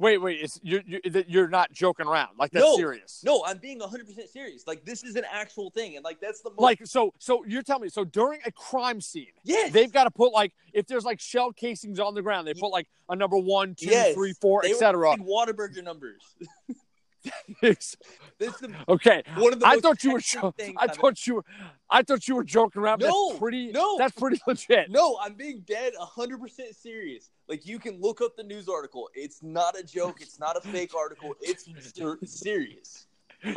Wait, 0.00 0.16
wait. 0.16 0.40
It's 0.40 0.58
you're 0.62 0.80
you're, 1.28 1.46
not 1.48 1.70
joking 1.72 2.06
around. 2.06 2.30
Like 2.38 2.50
that's 2.52 2.64
No. 2.64 2.74
serious. 2.74 3.20
No, 3.22 3.44
I'm 3.46 3.58
being 3.58 3.78
100 3.80 4.06
percent 4.06 4.30
serious. 4.30 4.66
Like 4.66 4.82
this 4.82 5.04
is 5.04 5.14
an 5.14 5.24
actual 5.30 5.70
thing, 5.70 5.96
and 5.96 6.04
like 6.04 6.20
that's 6.20 6.40
the 6.40 6.48
most. 6.50 6.60
Like 6.60 6.80
so 6.86 7.12
so 7.18 7.44
you're 7.46 7.62
telling 7.62 7.82
me 7.82 7.88
so 7.90 8.04
during 8.04 8.40
a 8.46 8.50
crime 8.50 9.02
scene 9.02 9.26
yes, 9.44 9.72
they've 9.72 9.92
got 9.92 10.04
to 10.04 10.10
put 10.10 10.32
like 10.32 10.52
if 10.72 10.86
there's 10.86 11.04
like 11.04 11.20
shell 11.20 11.52
casings 11.52 12.00
on 12.00 12.14
the 12.14 12.22
ground 12.22 12.48
they 12.48 12.54
put 12.54 12.72
like 12.72 12.88
a 13.10 13.14
number 13.16 13.36
one 13.36 13.74
two 13.74 13.90
Yes. 13.90 14.14
three 14.14 14.32
four 14.40 14.64
etc. 14.64 15.10
using 15.10 15.26
Whataburger 15.26 15.84
numbers. 15.84 16.22
This 17.60 17.96
is 18.40 18.60
the, 18.60 18.74
okay. 18.88 19.22
one 19.36 19.52
of 19.52 19.60
the. 19.60 19.66
I 19.66 19.76
thought 19.80 20.02
you 20.02 20.12
were. 20.12 20.20
Jo- 20.20 20.54
I 20.78 20.86
thought 20.86 21.26
you 21.26 21.34
were. 21.36 21.44
I 21.90 22.02
thought 22.02 22.26
you 22.26 22.36
were 22.36 22.44
joking 22.44 22.80
around. 22.80 23.00
No, 23.00 23.28
that's 23.28 23.38
pretty. 23.38 23.70
no. 23.72 23.98
that's 23.98 24.18
pretty 24.18 24.40
legit. 24.46 24.90
No, 24.90 25.18
I'm 25.20 25.34
being 25.34 25.62
dead 25.66 25.92
100% 26.00 26.38
serious. 26.74 27.30
Like, 27.48 27.66
you 27.66 27.78
can 27.78 28.00
look 28.00 28.22
up 28.22 28.36
the 28.36 28.44
news 28.44 28.66
article. 28.68 29.10
It's 29.14 29.42
not 29.42 29.78
a 29.78 29.82
joke. 29.82 30.22
It's 30.22 30.38
not 30.40 30.56
a 30.56 30.60
fake 30.62 30.94
article. 30.94 31.34
It's 31.42 31.68
ser- 31.94 32.18
serious. 32.24 33.06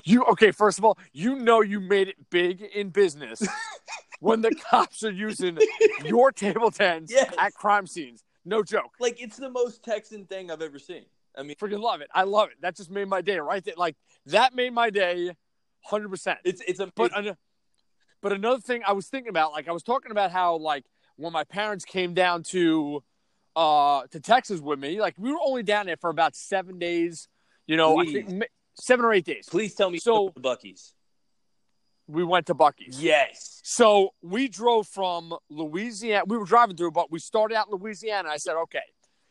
You 0.04 0.24
okay? 0.26 0.52
First 0.52 0.80
of 0.80 0.86
all, 0.86 0.98
you 1.14 1.36
know 1.36 1.62
you 1.62 1.80
made 1.80 2.08
it 2.10 2.16
big 2.30 2.62
in 2.62 2.90
business 2.90 3.46
when 4.20 4.42
the 4.42 4.54
cops 4.56 5.04
are 5.04 5.12
using 5.12 5.58
your 6.04 6.32
table 6.32 6.72
tents 6.72 7.12
Yes. 7.12 7.34
at 7.40 7.54
crime 7.54 7.88
scenes. 7.88 8.24
No 8.46 8.64
joke. 8.64 8.92
Like, 9.00 9.22
it's 9.22 9.38
the 9.38 9.50
most 9.50 9.84
Texan 9.84 10.26
thing 10.26 10.52
I've 10.52 10.62
ever 10.62 10.80
seen. 10.80 11.06
I 11.38 11.44
mean, 11.44 11.56
Freaking 11.56 11.82
love 11.82 12.02
it. 12.02 12.10
I 12.14 12.24
love 12.24 12.50
it. 12.50 12.56
That 12.62 12.76
just 12.76 12.90
made 12.92 13.08
my 13.08 13.22
day 13.22 13.38
right 13.40 13.64
there. 13.64 13.74
Like 13.78 13.96
that 14.28 14.54
made 14.54 14.74
my 14.74 14.90
day, 14.90 15.32
hundred 15.84 16.10
percent. 16.10 16.40
it's 16.44 16.62
it's 16.68 16.80
a 16.80 16.92
But 16.96 17.18
an- 17.18 17.38
but 18.22 18.32
another 18.34 18.60
thing 18.62 18.84
I 18.86 18.94
was 18.94 19.08
thinking 19.08 19.30
about, 19.30 19.52
like 19.52 19.68
I 19.68 19.72
was 19.72 19.84
talking 19.84 20.12
about 20.12 20.32
how 20.32 20.56
like 20.58 20.86
when 21.18 21.34
my 21.34 21.44
parents 21.44 21.86
came 21.86 22.14
down 22.14 22.44
to 22.52 23.04
uh 23.56 24.04
to 24.12 24.20
Texas 24.20 24.60
with 24.62 24.80
me, 24.80 25.00
like 25.02 25.16
we 25.18 25.32
were 25.32 25.40
only 25.44 25.64
down 25.64 25.86
there 25.88 25.98
for 25.98 26.10
about 26.10 26.36
seven 26.36 26.80
days. 26.80 27.28
You 27.68 27.78
know, 27.78 27.98
I 28.00 28.06
think 28.06 28.44
seven 28.76 29.06
or 29.06 29.14
eight 29.14 29.26
days. 29.26 29.48
please 29.50 29.74
tell 29.76 29.90
me 29.90 29.98
So- 30.00 30.32
so, 30.36 30.42
Buc-ee's. 30.42 30.94
We 32.08 32.24
went 32.26 32.48
to 32.48 32.56
Buc-ee's. 32.56 33.02
Yes. 33.02 33.62
So 33.64 34.10
we 34.22 34.50
drove 34.50 34.88
from 34.88 35.34
Louisiana. 35.50 36.26
We 36.28 36.38
were 36.38 36.44
driving 36.46 36.76
through, 36.76 36.92
but 36.92 37.10
we 37.10 37.20
started 37.20 37.56
out 37.56 37.68
in 37.72 37.78
Louisiana. 37.80 38.28
I 38.30 38.36
said, 38.38 38.56
okay, 38.64 38.82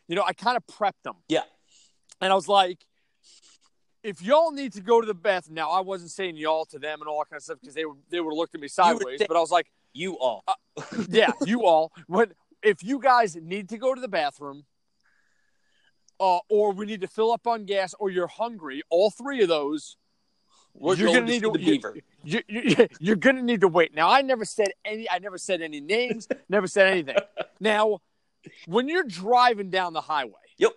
you 0.08 0.16
know, 0.16 0.22
I 0.26 0.32
kind 0.32 0.56
of 0.56 0.64
prepped 0.66 1.02
them. 1.04 1.16
Yeah. 1.28 1.42
And 2.22 2.32
I 2.32 2.36
was 2.36 2.46
like, 2.48 2.78
if 4.04 4.22
y'all 4.22 4.52
need 4.52 4.72
to 4.74 4.80
go 4.80 5.00
to 5.00 5.06
the 5.06 5.14
bathroom, 5.14 5.56
now 5.56 5.70
I 5.70 5.80
wasn't 5.80 6.12
saying 6.12 6.36
y'all 6.36 6.64
to 6.66 6.78
them 6.78 7.00
and 7.00 7.08
all 7.08 7.18
that 7.18 7.30
kind 7.30 7.38
of 7.38 7.42
stuff 7.42 7.58
because 7.60 7.74
they 7.74 7.84
were 7.84 7.94
they 8.10 8.20
would 8.20 8.30
have 8.30 8.38
looked 8.38 8.54
at 8.54 8.60
me 8.60 8.68
sideways. 8.68 9.20
But 9.26 9.36
I 9.36 9.40
was 9.40 9.50
like, 9.50 9.66
You 9.92 10.18
all. 10.18 10.44
yeah, 11.08 11.32
you 11.44 11.66
all. 11.66 11.92
When 12.06 12.32
if 12.62 12.82
you 12.82 13.00
guys 13.00 13.36
need 13.36 13.68
to 13.70 13.78
go 13.78 13.92
to 13.94 14.00
the 14.00 14.08
bathroom, 14.08 14.64
uh, 16.20 16.38
or 16.48 16.72
we 16.72 16.86
need 16.86 17.00
to 17.00 17.08
fill 17.08 17.32
up 17.32 17.46
on 17.46 17.64
gas, 17.64 17.92
or 17.98 18.08
you're 18.08 18.28
hungry, 18.28 18.82
all 18.88 19.10
three 19.10 19.42
of 19.42 19.48
those, 19.48 19.96
We're 20.74 20.94
you're 20.94 21.08
going 21.08 21.20
gonna 21.20 21.32
need 21.32 21.42
to 21.42 21.50
beaver. 21.50 21.96
you, 22.22 22.40
you, 22.46 22.88
you're 23.00 23.16
gonna 23.16 23.42
need 23.42 23.62
to 23.62 23.68
wait. 23.68 23.94
Now, 23.94 24.08
I 24.08 24.22
never 24.22 24.44
said 24.44 24.68
any. 24.84 25.10
I 25.10 25.18
never 25.18 25.38
said 25.38 25.60
any 25.60 25.80
names. 25.80 26.28
never 26.48 26.68
said 26.68 26.86
anything. 26.86 27.16
Now, 27.60 28.00
when 28.66 28.88
you're 28.88 29.04
driving 29.04 29.70
down 29.70 29.92
the 29.92 30.00
highway, 30.00 30.32
Yep. 30.58 30.72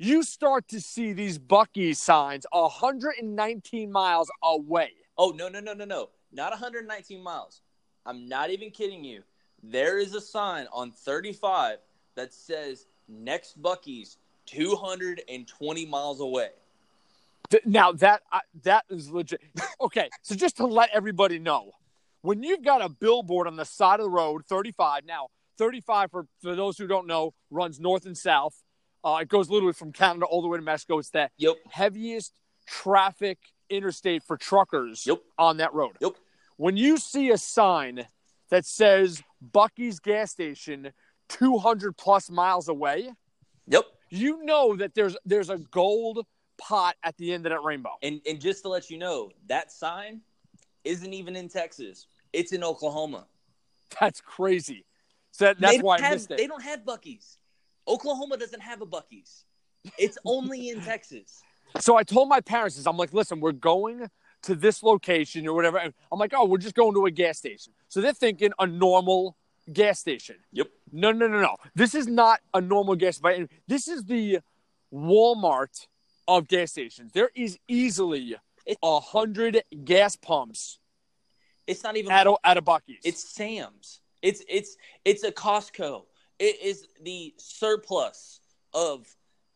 You 0.00 0.22
start 0.22 0.68
to 0.68 0.80
see 0.80 1.12
these 1.12 1.40
Buc-ee 1.40 1.92
signs 1.92 2.46
119 2.52 3.90
miles 3.90 4.30
away. 4.44 4.92
Oh, 5.16 5.30
no, 5.30 5.48
no, 5.48 5.58
no, 5.58 5.74
no, 5.74 5.84
no. 5.84 6.10
Not 6.30 6.52
119 6.52 7.20
miles. 7.20 7.62
I'm 8.06 8.28
not 8.28 8.50
even 8.50 8.70
kidding 8.70 9.02
you. 9.02 9.22
There 9.60 9.98
is 9.98 10.14
a 10.14 10.20
sign 10.20 10.68
on 10.72 10.92
35 10.92 11.78
that 12.14 12.32
says 12.32 12.86
next 13.08 13.60
Buc-ee's 13.60 14.18
220 14.46 15.86
miles 15.86 16.20
away. 16.20 16.50
Now 17.64 17.92
that 17.92 18.22
I 18.30 18.40
that 18.62 18.84
is 18.90 19.10
legit. 19.10 19.40
Okay, 19.80 20.10
so 20.22 20.34
just 20.34 20.58
to 20.58 20.66
let 20.66 20.90
everybody 20.92 21.38
know, 21.38 21.72
when 22.22 22.42
you've 22.42 22.62
got 22.62 22.82
a 22.82 22.88
billboard 22.88 23.46
on 23.46 23.56
the 23.56 23.64
side 23.64 24.00
of 24.00 24.04
the 24.04 24.10
road, 24.10 24.44
35. 24.44 25.04
Now, 25.06 25.28
35 25.56 26.10
for 26.10 26.26
for 26.42 26.54
those 26.54 26.78
who 26.78 26.86
don't 26.86 27.06
know 27.06 27.34
runs 27.50 27.80
north 27.80 28.06
and 28.06 28.16
south. 28.16 28.62
Uh, 29.08 29.18
it 29.20 29.28
goes 29.28 29.48
literally 29.48 29.72
from 29.72 29.90
Canada 29.90 30.26
all 30.26 30.42
the 30.42 30.48
way 30.48 30.58
to 30.58 30.62
Mexico. 30.62 30.98
It's 30.98 31.08
the 31.10 31.30
Yep. 31.38 31.56
heaviest 31.70 32.34
traffic 32.66 33.38
interstate 33.70 34.22
for 34.22 34.36
truckers 34.36 35.06
Yep. 35.06 35.22
on 35.38 35.56
that 35.58 35.72
road. 35.72 35.96
Yep. 36.00 36.16
When 36.56 36.76
you 36.76 36.98
see 36.98 37.30
a 37.30 37.38
sign 37.38 38.06
that 38.50 38.66
says 38.66 39.22
Buc-ee's 39.42 39.98
gas 40.00 40.32
station 40.32 40.92
200 41.28 41.96
plus 41.96 42.28
miles 42.30 42.68
away, 42.68 43.14
Yep. 43.66 43.86
you 44.10 44.42
know 44.44 44.76
that 44.76 44.94
there's 44.94 45.16
there's 45.24 45.48
a 45.48 45.56
gold 45.58 46.26
pot 46.58 46.96
at 47.02 47.16
the 47.16 47.32
end 47.32 47.46
of 47.46 47.50
that 47.50 47.62
rainbow. 47.62 47.96
And 48.02 48.20
and 48.26 48.38
just 48.40 48.62
to 48.64 48.68
let 48.68 48.90
you 48.90 48.98
know, 48.98 49.30
that 49.46 49.72
sign 49.72 50.20
isn't 50.84 51.12
even 51.14 51.34
in 51.34 51.48
Texas. 51.48 52.06
It's 52.34 52.52
in 52.52 52.62
Oklahoma. 52.62 53.26
That's 54.00 54.20
crazy. 54.20 54.84
So 55.30 55.46
that- 55.46 55.60
that's 55.60 55.82
why 55.82 55.96
I 55.96 56.00
have- 56.02 56.12
missed 56.14 56.30
it. 56.30 56.36
They 56.36 56.46
don't 56.46 56.62
have 56.62 56.80
Buc-ee's. 56.80 57.37
Oklahoma 57.88 58.36
doesn't 58.36 58.60
have 58.60 58.82
a 58.82 58.86
Buc-ee's. 58.86 59.44
It's 59.98 60.18
only 60.24 60.68
in 60.68 60.80
Texas. 60.82 61.42
So 61.80 61.96
I 61.96 62.02
told 62.02 62.28
my 62.28 62.40
parents 62.40 62.76
this. 62.76 62.86
I'm 62.86 62.96
like, 62.96 63.12
listen, 63.12 63.40
we're 63.40 63.52
going 63.52 64.10
to 64.42 64.54
this 64.54 64.82
location 64.82 65.46
or 65.46 65.54
whatever. 65.54 65.78
And 65.78 65.94
I'm 66.12 66.18
like, 66.18 66.32
oh, 66.36 66.44
we're 66.46 66.58
just 66.58 66.74
going 66.74 66.94
to 66.94 67.06
a 67.06 67.10
gas 67.10 67.38
station. 67.38 67.72
So 67.88 68.00
they're 68.00 68.12
thinking 68.12 68.52
a 68.58 68.66
normal 68.66 69.36
gas 69.72 69.98
station. 70.00 70.36
Yep. 70.52 70.68
No, 70.92 71.12
no, 71.12 71.28
no, 71.28 71.40
no. 71.40 71.56
This 71.74 71.94
is 71.94 72.06
not 72.06 72.40
a 72.54 72.60
normal 72.60 72.96
gas 72.96 73.16
station. 73.16 73.48
This 73.66 73.88
is 73.88 74.04
the 74.04 74.40
Walmart 74.92 75.86
of 76.26 76.48
gas 76.48 76.72
stations. 76.72 77.12
There 77.12 77.30
is 77.34 77.58
easily 77.68 78.36
a 78.82 79.00
hundred 79.00 79.62
gas 79.84 80.16
pumps 80.16 80.78
It's 81.66 81.82
not 81.82 81.96
even 81.96 82.12
at 82.12 82.26
a, 82.26 82.36
at 82.44 82.56
a 82.58 82.62
Buc-ee's. 82.62 83.00
It's 83.04 83.34
Sam's. 83.34 84.00
It's 84.22 84.42
it's 84.48 84.76
it's 85.04 85.24
a 85.24 85.32
Costco. 85.32 86.04
It 86.38 86.60
is 86.62 86.86
the 87.02 87.34
surplus 87.38 88.40
of 88.74 89.06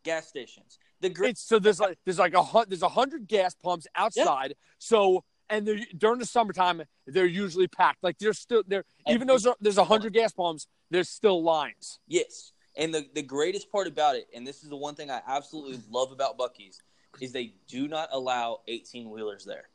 gas 0.04 0.26
stations. 0.28 0.78
The 1.00 1.08
great 1.10 1.30
It's 1.30 1.42
so 1.42 1.58
there's 1.58 1.80
like 1.80 1.98
there's 2.04 2.18
like 2.18 2.34
a 2.34 2.44
there's 2.68 2.82
a 2.82 2.88
hundred 2.88 3.26
gas 3.28 3.54
pumps 3.54 3.86
outside. 3.94 4.54
So 4.78 5.24
and 5.50 5.66
they're, 5.66 5.80
during 5.98 6.18
the 6.18 6.26
summertime 6.26 6.82
they're 7.06 7.26
usually 7.26 7.68
packed. 7.68 8.02
Like 8.02 8.18
there's 8.18 8.38
still 8.38 8.62
there 8.66 8.84
even 9.08 9.26
though 9.26 9.34
there's 9.34 9.46
a- 9.46 9.56
there's 9.60 9.78
a 9.78 9.84
hundred 9.84 10.12
gas 10.12 10.32
pumps, 10.32 10.66
there's 10.90 11.08
still 11.08 11.42
lines. 11.42 11.98
yes, 12.06 12.52
and 12.76 12.92
the 12.94 13.06
the 13.14 13.22
greatest 13.22 13.70
part 13.70 13.86
about 13.86 14.16
it, 14.16 14.28
and 14.34 14.46
this 14.46 14.62
is 14.62 14.68
the 14.70 14.76
one 14.76 14.94
thing 14.94 15.10
I 15.10 15.20
absolutely 15.26 15.78
love 15.90 16.10
about 16.12 16.38
Buc-ee's, 16.38 16.80
is 17.20 17.32
they 17.32 17.52
do 17.68 17.86
not 17.88 18.08
allow 18.12 18.60
eighteen 18.68 19.10
wheelers 19.10 19.44
there. 19.44 19.68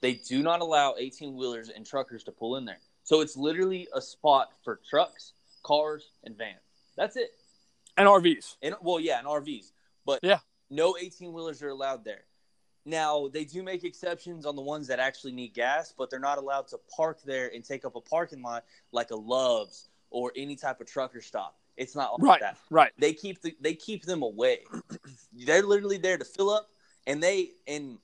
They 0.00 0.14
do 0.14 0.42
not 0.42 0.60
allow 0.60 0.94
eighteen 0.98 1.36
wheelers 1.36 1.68
and 1.68 1.84
truckers 1.84 2.22
to 2.24 2.32
pull 2.32 2.56
in 2.56 2.64
there. 2.64 2.78
So 3.02 3.20
it's 3.20 3.36
literally 3.36 3.86
a 3.94 4.00
spot 4.00 4.52
for 4.62 4.80
trucks, 4.88 5.32
cars, 5.64 6.10
and 6.22 6.36
vans. 6.38 6.60
That's 6.96 7.16
it. 7.16 7.32
And 7.96 8.06
RVs. 8.06 8.56
And 8.62 8.76
well, 8.80 9.00
yeah, 9.00 9.18
and 9.18 9.26
RVs, 9.26 9.72
but 10.06 10.20
Yeah. 10.22 10.38
no 10.70 10.96
eighteen 10.96 11.32
wheelers 11.32 11.60
are 11.62 11.68
allowed 11.70 12.04
there. 12.04 12.24
Now 12.84 13.28
they 13.28 13.44
do 13.44 13.62
make 13.62 13.82
exceptions 13.82 14.44
on 14.46 14.54
the 14.56 14.62
ones 14.62 14.86
that 14.88 15.00
actually 15.00 15.32
need 15.32 15.54
gas, 15.54 15.92
but 15.96 16.10
they're 16.10 16.20
not 16.20 16.38
allowed 16.38 16.68
to 16.68 16.78
park 16.94 17.20
there 17.24 17.50
and 17.52 17.64
take 17.64 17.84
up 17.84 17.96
a 17.96 18.00
parking 18.00 18.42
lot 18.42 18.64
like 18.92 19.10
a 19.10 19.16
Love's 19.16 19.88
or 20.10 20.32
any 20.36 20.54
type 20.54 20.80
of 20.80 20.86
trucker 20.86 21.20
stop. 21.22 21.56
It's 21.76 21.96
not 21.96 22.12
like 22.20 22.22
Right. 22.22 22.40
that. 22.40 22.58
Right. 22.70 22.92
They 22.98 23.14
keep 23.14 23.40
the, 23.40 23.56
they 23.60 23.74
keep 23.74 24.04
them 24.04 24.22
away. 24.22 24.60
they're 25.32 25.62
literally 25.62 25.96
there 25.98 26.18
to 26.18 26.24
fill 26.24 26.50
up, 26.50 26.68
and 27.06 27.22
they 27.22 27.52
and 27.66 27.98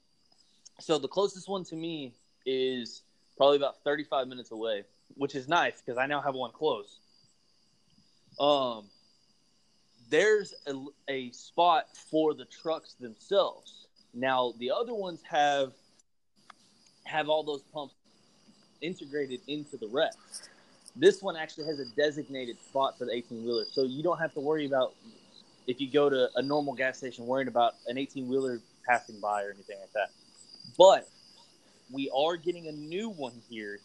so 0.81 0.99
the 0.99 1.09
closest 1.09 1.49
one 1.49 1.62
to 1.64 1.76
me 1.76 2.14
is 2.47 3.02
probably 3.37 3.57
about 3.59 3.83
thirty 3.85 4.05
five 4.05 4.29
minutes 4.29 4.50
away, 4.50 4.85
which 5.14 5.35
is 5.35 5.47
nice 5.47 5.83
because 5.83 5.99
I 5.99 6.07
now 6.07 6.21
have 6.23 6.35
one 6.35 6.52
close. 6.52 7.00
Um, 8.40 8.87
there's 10.09 10.54
a, 10.66 10.75
a 11.09 11.30
spot 11.30 11.85
for 12.11 12.35
the 12.35 12.47
trucks 12.47 12.94
themselves. 12.94 13.87
Now 14.14 14.54
the 14.59 14.70
other 14.73 14.94
ones 14.94 15.20
have 15.30 15.73
have 17.04 17.28
all 17.28 17.42
those 17.42 17.62
pumps 17.73 17.94
integrated 18.80 19.40
into 19.47 19.76
the 19.76 19.88
rest. 19.88 20.49
This 20.97 21.23
one 21.23 21.37
actually 21.37 21.66
has 21.66 21.78
a 21.78 21.85
designated 21.97 22.56
spot 22.61 22.99
for 22.99 23.04
the 23.04 23.12
18 23.12 23.44
wheeler, 23.44 23.64
so 23.70 23.82
you 23.82 24.02
don't 24.02 24.18
have 24.18 24.32
to 24.35 24.40
worry 24.40 24.66
about 24.66 24.94
if 25.66 25.80
you 25.80 25.88
go 25.90 26.09
to 26.09 26.28
a 26.35 26.42
normal 26.42 26.75
gas 26.75 26.99
station 26.99 27.26
worrying 27.26 27.49
about 27.49 27.75
an 27.87 27.99
18 27.99 28.26
wheeler 28.26 28.61
passing 28.87 29.20
by 29.20 29.44
or 29.44 29.50
anything 29.50 29.76
like 29.80 29.92
that. 29.92 30.09
But 30.78 31.09
we 31.92 32.11
are 32.16 32.37
getting 32.37 32.68
a 32.68 32.73
new 32.73 33.11
one 33.11 33.35
here 33.49 33.78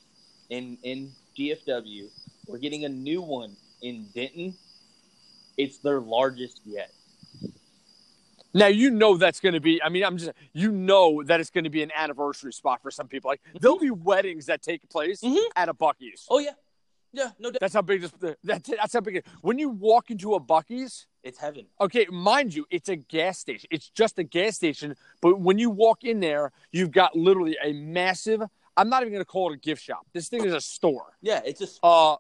in 0.49 0.77
in 0.83 1.11
DFW. 1.37 2.07
We're 2.47 2.57
getting 2.57 2.85
a 2.85 2.89
new 2.89 3.21
one 3.21 3.55
in 3.81 4.07
Denton. 4.13 4.55
It's 5.57 5.77
their 5.79 5.99
largest 6.01 6.61
yet. 6.65 6.91
Now 8.53 8.67
you 8.67 8.89
know 8.89 9.17
that's 9.17 9.39
going 9.41 9.53
to 9.53 9.59
be. 9.59 9.81
I 9.83 9.89
mean, 9.89 10.03
I'm 10.05 10.17
just 10.17 10.31
you 10.53 10.71
know 10.71 11.21
that 11.23 11.39
it's 11.41 11.49
going 11.49 11.65
to 11.65 11.69
be 11.69 11.83
an 11.83 11.91
anniversary 11.93 12.53
spot 12.53 12.81
for 12.81 12.89
some 12.89 13.07
people. 13.07 13.29
Like 13.29 13.41
there'll 13.59 13.79
be 13.79 13.91
weddings 13.91 14.45
that 14.45 14.61
take 14.61 14.87
place 14.89 15.21
Mhm. 15.21 15.37
at 15.57 15.67
a 15.67 15.73
Buc-ee's. 15.73 16.25
Oh 16.29 16.39
yeah, 16.39 16.51
yeah, 17.11 17.31
no 17.37 17.51
doubt. 17.51 17.59
That's 17.59 17.73
how 17.73 17.81
big 17.81 18.01
this. 18.01 18.35
That's 18.43 18.69
that's 18.69 18.93
how 18.93 19.01
big. 19.01 19.17
It, 19.17 19.25
when 19.41 19.59
you 19.59 19.69
walk 19.69 20.09
into 20.09 20.35
a 20.35 20.39
Buc-ee's, 20.39 21.05
It's 21.21 21.37
heaven. 21.37 21.65
okay, 21.81 22.05
mind 22.09 22.53
you, 22.53 22.65
it's 22.69 22.87
a 22.87 22.95
gas 22.95 23.39
station. 23.39 23.67
It's 23.71 23.89
just 23.89 24.19
a 24.19 24.23
gas 24.23 24.55
station. 24.55 24.95
But 25.21 25.39
when 25.41 25.57
you 25.59 25.69
walk 25.69 26.05
in 26.05 26.21
there, 26.21 26.53
you've 26.71 26.91
got 26.91 27.13
literally 27.15 27.57
a 27.61 27.73
massive. 27.73 28.41
I'm 28.77 28.87
not 28.89 29.01
even 29.03 29.11
going 29.13 29.21
to 29.21 29.25
call 29.29 29.51
it 29.51 29.55
a 29.55 29.59
gift 29.59 29.81
shop. 29.83 30.05
This 30.13 30.29
thing 30.29 30.45
is 30.45 30.53
a 30.53 30.61
store. 30.61 31.17
Yeah, 31.21 31.41
it's 31.45 31.61
a. 31.61 31.85
Uh, 31.85 32.15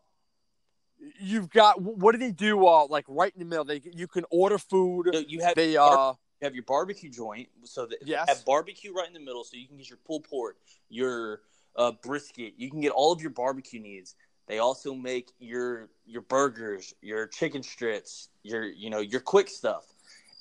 you've 1.19 1.49
got 1.49 1.81
what 1.81 2.13
do 2.13 2.17
they 2.17 2.31
do? 2.31 2.65
Uh, 2.65 2.87
like 2.87 3.05
right 3.07 3.31
in 3.33 3.39
the 3.39 3.45
middle, 3.45 3.65
they 3.65 3.81
you 3.93 4.07
can 4.07 4.25
order 4.31 4.57
food. 4.57 5.09
you 5.27 5.41
have 5.41 5.55
They 5.55 5.77
uh, 5.77 6.13
you 6.41 6.45
have 6.45 6.55
your 6.55 6.63
barbecue 6.63 7.09
joint, 7.09 7.49
so 7.63 7.85
that 7.85 7.99
Yes. 8.05 8.27
have 8.27 8.45
barbecue 8.45 8.93
right 8.93 9.07
in 9.07 9.13
the 9.13 9.19
middle, 9.19 9.43
so 9.43 9.57
you 9.57 9.67
can 9.67 9.77
get 9.77 9.89
your 9.89 9.99
pulled 10.05 10.23
pork, 10.25 10.57
your 10.89 11.41
uh, 11.75 11.91
brisket. 12.03 12.53
You 12.57 12.69
can 12.69 12.81
get 12.81 12.91
all 12.91 13.11
of 13.11 13.21
your 13.21 13.31
barbecue 13.31 13.79
needs. 13.79 14.15
They 14.47 14.59
also 14.59 14.93
make 14.93 15.31
your 15.39 15.89
your 16.05 16.21
burgers, 16.21 16.93
your 17.01 17.27
chicken 17.27 17.63
strips, 17.63 18.29
your 18.43 18.63
you 18.63 18.89
know 18.89 18.99
your 18.99 19.21
quick 19.21 19.49
stuff, 19.49 19.85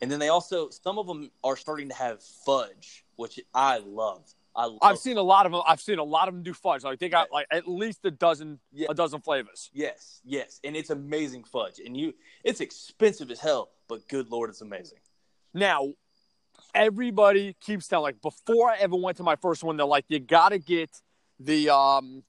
and 0.02 0.10
then 0.10 0.18
they 0.18 0.28
also 0.28 0.68
some 0.70 0.98
of 0.98 1.06
them 1.06 1.30
are 1.42 1.56
starting 1.56 1.88
to 1.88 1.94
have 1.94 2.22
fudge, 2.22 3.04
which 3.16 3.40
I 3.54 3.78
love. 3.78 4.22
I 4.56 4.66
love. 4.66 4.78
I've 4.82 4.98
seen 4.98 5.16
a 5.16 5.22
lot 5.22 5.46
of 5.46 5.52
them. 5.52 5.62
I've 5.66 5.80
seen 5.80 5.98
a 5.98 6.04
lot 6.04 6.28
of 6.28 6.34
them 6.34 6.42
do 6.44 6.54
fudge. 6.54 6.84
Like 6.84 6.98
they 7.00 7.08
got 7.08 7.32
like 7.32 7.46
at 7.50 7.66
least 7.68 8.04
a 8.04 8.10
dozen, 8.10 8.60
Yeah. 8.72 8.86
a 8.90 8.94
dozen 8.94 9.20
flavors. 9.20 9.70
Yes, 9.72 10.20
yes, 10.24 10.60
and 10.62 10.76
it's 10.76 10.90
amazing 10.90 11.44
fudge, 11.44 11.80
and 11.84 11.96
you 11.96 12.14
it's 12.44 12.60
expensive 12.60 13.30
as 13.30 13.40
hell, 13.40 13.70
but 13.88 14.06
good 14.08 14.30
lord, 14.30 14.50
it's 14.50 14.60
amazing. 14.60 14.98
Now, 15.52 15.94
everybody 16.74 17.56
keeps 17.60 17.88
telling 17.88 18.04
like 18.04 18.22
before 18.22 18.70
I 18.70 18.76
ever 18.78 18.96
went 18.96 19.16
to 19.18 19.22
my 19.22 19.36
first 19.36 19.64
one, 19.64 19.76
they're 19.76 19.86
like, 19.86 20.04
you 20.08 20.18
got 20.20 20.50
to 20.50 20.58
get 20.58 20.90
the 21.40 21.70
um, 21.74 22.22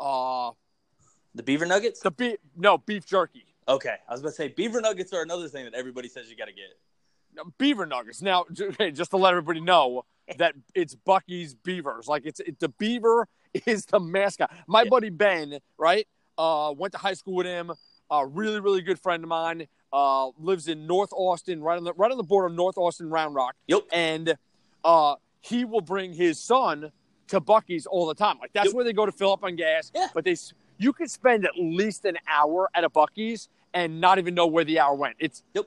uh, 0.00 0.50
The 1.34 1.42
beaver 1.42 1.66
nuggets. 1.66 2.00
the 2.00 2.10
beef 2.10 2.36
no 2.56 2.78
beef 2.78 3.04
jerky, 3.06 3.44
Okay, 3.68 3.96
I 4.08 4.12
was 4.12 4.20
about 4.20 4.30
to 4.30 4.34
say 4.34 4.48
beaver 4.48 4.80
nuggets 4.80 5.12
are 5.12 5.22
another 5.22 5.48
thing 5.48 5.64
that 5.64 5.74
everybody 5.74 6.08
says 6.08 6.28
you 6.30 6.36
got 6.36 6.46
to 6.46 6.52
get. 6.52 7.48
Beaver 7.58 7.86
nuggets. 7.86 8.22
Now, 8.22 8.44
just 8.52 9.10
to 9.10 9.16
let 9.16 9.30
everybody 9.32 9.60
know 9.60 10.04
that 10.38 10.54
it's 10.74 10.94
Buc-ee's 10.94 11.54
Beavers. 11.54 12.08
Like 12.08 12.24
it's 12.26 12.40
it, 12.40 12.58
the 12.60 12.68
beaver 12.70 13.28
is 13.66 13.86
the 13.86 14.00
mascot. 14.00 14.50
My 14.66 14.82
Yeah. 14.82 14.88
buddy 14.90 15.10
Ben, 15.10 15.58
right? 15.78 16.06
Uh, 16.38 16.74
went 16.76 16.92
to 16.92 16.98
high 16.98 17.14
school 17.14 17.34
with 17.34 17.46
him. 17.46 17.72
A 18.10 18.26
really, 18.26 18.60
really 18.60 18.82
good 18.82 18.98
friend 19.00 19.22
of 19.24 19.28
mine. 19.28 19.66
Uh, 19.92 20.28
lives 20.38 20.68
in 20.68 20.86
North 20.86 21.10
Austin, 21.12 21.62
right 21.62 21.76
on 21.76 21.84
the 21.84 21.92
right 21.94 22.10
on 22.10 22.16
the 22.16 22.22
border 22.24 22.46
of 22.48 22.52
North 22.54 22.76
Austin, 22.76 23.08
Round 23.08 23.34
Rock. 23.34 23.54
Yep. 23.68 23.82
and 23.92 24.34
uh, 24.84 25.14
he 25.40 25.64
will 25.64 25.80
bring 25.80 26.12
his 26.12 26.38
son 26.38 26.90
to 27.28 27.40
Buc-ee's 27.40 27.86
all 27.86 28.06
the 28.06 28.14
time. 28.14 28.38
Like 28.40 28.52
that's 28.52 28.66
Yep. 28.66 28.74
where 28.74 28.84
they 28.84 28.92
go 28.92 29.06
to 29.06 29.12
fill 29.12 29.32
up 29.32 29.44
on 29.44 29.56
gas. 29.56 29.90
Yeah. 29.94 30.08
But 30.12 30.24
they, 30.24 30.36
you 30.78 30.92
could 30.92 31.10
spend 31.10 31.44
at 31.46 31.52
least 31.56 32.04
an 32.04 32.18
hour 32.28 32.68
at 32.74 32.84
a 32.84 32.90
Buc-ee's 32.90 33.48
and 33.72 34.00
not 34.00 34.18
even 34.18 34.34
know 34.34 34.46
where 34.46 34.64
the 34.64 34.78
hour 34.80 34.94
went. 34.94 35.16
It's 35.18 35.42
Yep. 35.54 35.66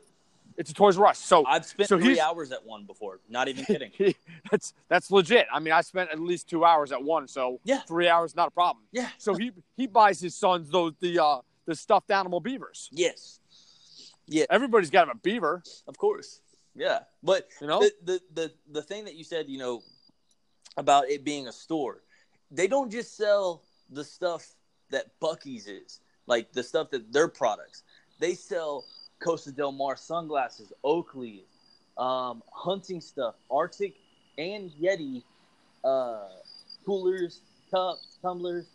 It's 0.57 0.71
a 0.71 0.73
Toys 0.73 0.97
R 0.97 1.05
Us. 1.07 1.19
So 1.19 1.45
I've 1.45 1.65
spent 1.65 1.87
So 1.89 1.99
three 1.99 2.19
hours 2.19 2.51
at 2.51 2.65
one 2.65 2.85
before. 2.85 3.19
Not 3.29 3.47
even 3.47 3.63
kidding. 3.71 3.91
that's 4.51 4.73
that's 4.89 5.11
legit. 5.11 5.45
I 5.53 5.59
mean, 5.59 5.73
I 5.73 5.81
spent 5.81 6.09
at 6.11 6.19
least 6.19 6.49
two 6.49 6.65
hours 6.65 6.91
at 6.91 7.01
one, 7.03 7.27
so 7.27 7.59
Yeah. 7.63 7.81
three 7.81 8.07
hours 8.09 8.35
not 8.35 8.47
a 8.47 8.51
problem. 8.51 8.85
yeah. 8.91 9.09
So 9.17 9.35
he 9.35 9.51
he 9.75 9.87
buys 9.87 10.19
his 10.19 10.35
sons 10.35 10.69
those 10.69 10.93
the 10.99 11.19
uh 11.23 11.41
the 11.65 11.75
stuffed 11.75 12.09
animal 12.11 12.39
beavers. 12.39 12.89
Yes. 12.91 13.39
Yeah. 14.25 14.45
Everybody's 14.49 14.89
got 14.89 15.09
a 15.09 15.15
beaver, 15.15 15.61
Of 15.87 15.97
course. 15.97 16.41
Yeah. 16.75 16.99
But 17.23 17.47
you 17.61 17.67
know. 17.67 17.79
the, 17.79 17.91
the 18.03 18.21
the 18.33 18.51
the 18.71 18.81
thing 18.81 19.05
that 19.05 19.15
you 19.15 19.23
said, 19.23 19.47
you 19.49 19.57
know, 19.59 19.81
about 20.75 21.09
it 21.09 21.23
being 21.23 21.47
a 21.47 21.51
store, 21.51 22.01
they 22.51 22.67
don't 22.67 22.91
just 22.91 23.15
sell 23.15 23.63
the 23.89 24.03
stuff 24.03 24.47
that 24.89 25.19
Buc-ee's 25.19 25.67
is, 25.67 25.99
like 26.27 26.51
the 26.53 26.63
stuff 26.63 26.89
that 26.91 27.11
their 27.13 27.27
products. 27.27 27.83
They 28.19 28.33
sell 28.33 28.85
Costa 29.19 29.51
Del 29.51 29.71
Mar 29.71 29.95
sunglasses, 29.97 30.71
Oakley, 30.83 31.43
um, 31.97 32.43
hunting 32.51 33.01
stuff, 33.01 33.35
RTIC 33.51 33.93
and 34.37 34.71
Yeti, 34.81 35.23
uh, 35.83 36.27
coolers, 36.85 37.41
cups, 37.71 38.17
tumblers. 38.21 38.65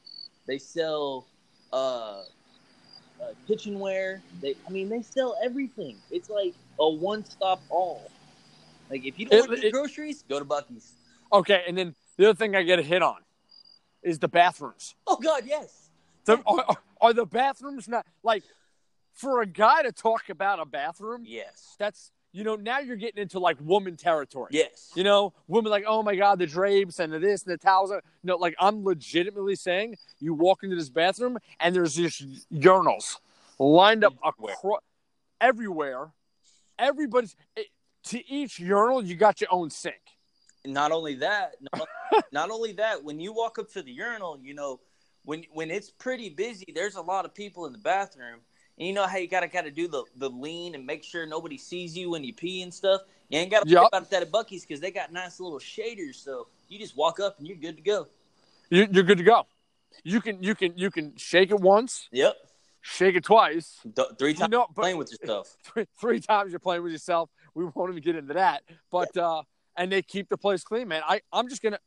They 0.46 0.58
sell 0.58 1.26
uh, 1.72 1.76
uh, 1.76 2.22
kitchenware. 3.46 4.20
They, 4.40 4.54
I 4.66 4.70
mean, 4.70 4.88
they 4.88 5.02
sell 5.02 5.36
everything. 5.44 5.96
It's 6.10 6.28
like 6.28 6.54
a 6.80 6.88
one-stop 6.88 7.62
all. 7.70 8.10
Like 8.90 9.06
if 9.06 9.18
you 9.18 9.26
don't 9.26 9.38
It- 9.38 9.40
want 9.48 9.50
to 9.52 9.56
get 9.56 9.64
it- 9.66 9.72
groceries, 9.72 10.24
go 10.28 10.38
to 10.38 10.44
Buc-ee's. 10.44 10.92
okay, 11.32 11.62
and 11.66 11.78
then 11.78 11.94
the 12.16 12.28
other 12.30 12.36
thing 12.36 12.56
I 12.56 12.62
get 12.62 12.78
a 12.78 12.82
hit 12.82 13.02
on 13.02 13.18
is 14.02 14.18
the 14.18 14.28
bathrooms. 14.28 14.94
Oh 15.06 15.16
God, 15.16 15.44
yes. 15.46 15.88
The, 16.24 16.38
are, 16.44 16.64
are- 16.68 16.76
are 17.00 17.12
the 17.12 17.24
bathrooms 17.26 17.88
not 17.88 18.04
like 18.22 18.42
for 19.14 19.40
a 19.42 19.46
guy 19.46 19.82
to 19.82 19.92
talk 19.92 20.28
about 20.28 20.60
a 20.60 20.64
bathroom? 20.64 21.22
Yes. 21.26 21.76
That's 21.78 22.10
you 22.32 22.44
know 22.44 22.56
now 22.56 22.78
you're 22.78 22.96
getting 22.96 23.20
into 23.20 23.38
like 23.38 23.58
woman 23.60 23.96
territory. 23.96 24.48
Yes. 24.52 24.90
You 24.94 25.04
know, 25.04 25.34
women 25.48 25.70
like, 25.70 25.84
oh 25.86 26.02
my 26.02 26.16
god, 26.16 26.38
the 26.38 26.46
drapes 26.46 26.98
and 26.98 27.12
the 27.12 27.18
this 27.18 27.42
and 27.44 27.52
the 27.52 27.58
towels. 27.58 27.90
You 27.90 28.00
know, 28.24 28.36
like 28.36 28.54
I'm 28.58 28.84
legitimately 28.84 29.56
saying, 29.56 29.96
you 30.18 30.32
walk 30.34 30.62
into 30.64 30.76
this 30.76 30.88
bathroom 30.88 31.38
and 31.60 31.74
there's 31.74 31.94
just 31.94 32.24
urinals 32.52 33.16
lined 33.58 34.04
up 34.04 34.14
Everywhere. 34.24 34.54
across 34.54 34.80
everywhere. 35.40 36.10
Everybody's 36.78 37.36
it, 37.56 37.66
to 38.04 38.26
each 38.32 38.58
urinal, 38.58 39.04
you 39.04 39.14
got 39.14 39.40
your 39.40 39.52
own 39.52 39.70
sink. 39.70 40.00
not 40.64 40.90
only 40.90 41.14
that, 41.16 41.54
not, 41.76 41.88
not 42.32 42.50
only 42.50 42.72
that, 42.72 43.04
when 43.04 43.20
you 43.20 43.32
walk 43.32 43.58
up 43.58 43.70
to 43.72 43.82
the 43.82 43.92
urinal, 43.92 44.38
you 44.42 44.54
know, 44.54 44.80
when 45.24 45.44
when 45.52 45.70
it's 45.70 45.90
pretty 45.90 46.28
busy, 46.30 46.64
there's 46.74 46.96
a 46.96 47.00
lot 47.02 47.24
of 47.24 47.34
people 47.34 47.66
in 47.66 47.72
the 47.72 47.78
bathroom, 47.78 48.40
and 48.78 48.86
you 48.86 48.92
know 48.92 49.06
how 49.06 49.18
you 49.18 49.28
gotta 49.28 49.48
gotta 49.48 49.70
do 49.70 49.88
the 49.88 50.04
the 50.16 50.30
lean 50.30 50.74
and 50.74 50.84
make 50.86 51.04
sure 51.04 51.26
nobody 51.26 51.58
sees 51.58 51.96
you 51.96 52.10
when 52.10 52.24
you 52.24 52.32
pee 52.32 52.62
and 52.62 52.72
stuff. 52.72 53.02
You 53.28 53.38
ain't 53.38 53.50
gotta 53.50 53.68
Yup. 53.68 53.82
worry 53.82 53.88
about 53.92 54.10
that 54.10 54.22
at 54.22 54.30
Buc-ee's 54.30 54.62
because 54.64 54.80
they 54.80 54.90
got 54.90 55.12
nice 55.12 55.40
little 55.40 55.58
shaders, 55.58 56.16
so 56.16 56.48
you 56.68 56.78
just 56.78 56.96
walk 56.96 57.20
up 57.20 57.38
and 57.38 57.46
you're 57.46 57.56
good 57.56 57.76
to 57.76 57.82
go. 57.82 58.08
You, 58.70 58.88
you're 58.90 59.04
good 59.04 59.18
to 59.18 59.24
go. 59.24 59.46
You 60.04 60.20
can 60.20 60.42
you 60.42 60.54
can 60.54 60.72
you 60.76 60.90
can 60.90 61.16
shake 61.16 61.50
it 61.50 61.60
once, 61.60 62.08
Yep, 62.12 62.34
shake 62.80 63.14
it 63.14 63.24
twice. 63.24 63.80
Three 64.18 64.30
You 64.30 64.36
times 64.36 64.50
know, 64.50 64.66
playing 64.74 64.96
with 64.96 65.12
yourself. 65.12 65.56
three, 65.64 65.86
three 66.00 66.20
times 66.20 66.50
you're 66.50 66.60
playing 66.60 66.82
with 66.82 66.92
yourself. 66.92 67.30
We 67.54 67.64
won't 67.64 67.90
even 67.90 68.02
get 68.02 68.16
into 68.16 68.34
that. 68.34 68.62
But 68.90 69.16
uh 69.16 69.42
and 69.76 69.92
they 69.92 70.02
keep 70.02 70.28
the 70.28 70.36
place 70.36 70.64
clean, 70.64 70.88
man. 70.88 71.02
I 71.06 71.20
I'm 71.32 71.48
just 71.48 71.62
gonna, 71.62 71.78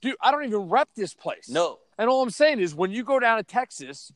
dude. 0.00 0.16
I 0.20 0.30
don't 0.30 0.44
even 0.44 0.68
rep 0.68 0.88
this 0.94 1.14
place. 1.14 1.48
No, 1.48 1.78
And 1.98 2.08
all 2.08 2.22
I'm 2.22 2.30
saying 2.30 2.60
is, 2.60 2.74
when 2.74 2.90
you 2.90 3.04
go 3.04 3.18
down 3.18 3.38
to 3.38 3.42
Texas, 3.42 4.12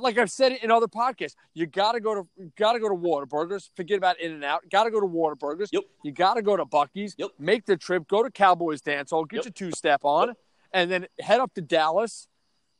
like 0.00 0.18
I've 0.18 0.30
said 0.30 0.52
it 0.52 0.62
in 0.62 0.70
other 0.70 0.86
podcasts, 0.86 1.34
you 1.54 1.66
gotta 1.66 2.00
go 2.00 2.14
to 2.14 2.28
gotta 2.58 2.78
go 2.78 2.88
to 2.88 2.94
Waterburgers. 2.94 3.70
Forget 3.74 3.98
about 3.98 4.20
In 4.20 4.32
and 4.32 4.44
Out. 4.44 4.62
Gotta 4.70 4.90
go 4.90 5.00
to 5.00 5.06
Waterburgers. 5.06 5.68
Yep. 5.72 5.84
You 6.04 6.12
gotta 6.12 6.42
go 6.42 6.56
to 6.56 6.64
Buc-ee's. 6.64 7.14
Yep. 7.18 7.30
Make 7.38 7.64
the 7.66 7.76
trip. 7.76 8.06
Go 8.08 8.22
to 8.22 8.30
Cowboys 8.30 8.80
Dance 8.82 9.10
Hall. 9.10 9.24
Get 9.24 9.36
Yep. 9.38 9.44
your 9.46 9.52
two 9.52 9.70
step 9.72 10.00
on, 10.04 10.28
Yep. 10.28 10.36
and 10.72 10.90
then 10.90 11.06
head 11.20 11.40
up 11.40 11.54
to 11.54 11.60
Dallas. 11.62 12.28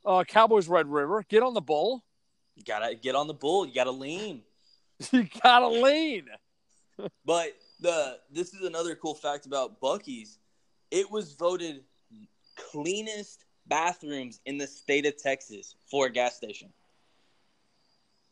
Uh, 0.05 0.23
Cowboys 0.23 0.67
Red 0.67 0.87
River. 0.87 1.23
Get 1.29 1.43
on 1.43 1.53
the 1.53 1.61
bull. 1.61 2.03
you 2.55 2.63
gotta 2.63 2.93
get 2.93 3.15
on 3.15 3.25
the 3.27 3.33
bull. 3.33 3.65
You 3.65 3.73
gotta 3.73 3.91
lean. 3.91 4.43
You 5.11 5.27
gotta 5.41 5.67
lean. 5.67 6.27
But 7.25 7.53
the 7.79 8.19
this 8.29 8.53
is 8.53 8.61
another 8.65 8.95
cool 8.95 9.15
fact 9.15 9.47
about 9.47 9.81
Buc-ee's. 9.81 10.37
It 10.91 11.09
was 11.09 11.33
voted 11.33 11.83
cleanest 12.55 13.45
bathrooms 13.65 14.39
in 14.45 14.57
the 14.57 14.67
state 14.67 15.05
of 15.07 15.17
Texas 15.17 15.75
for 15.89 16.05
a 16.05 16.09
gas 16.11 16.35
station. 16.35 16.71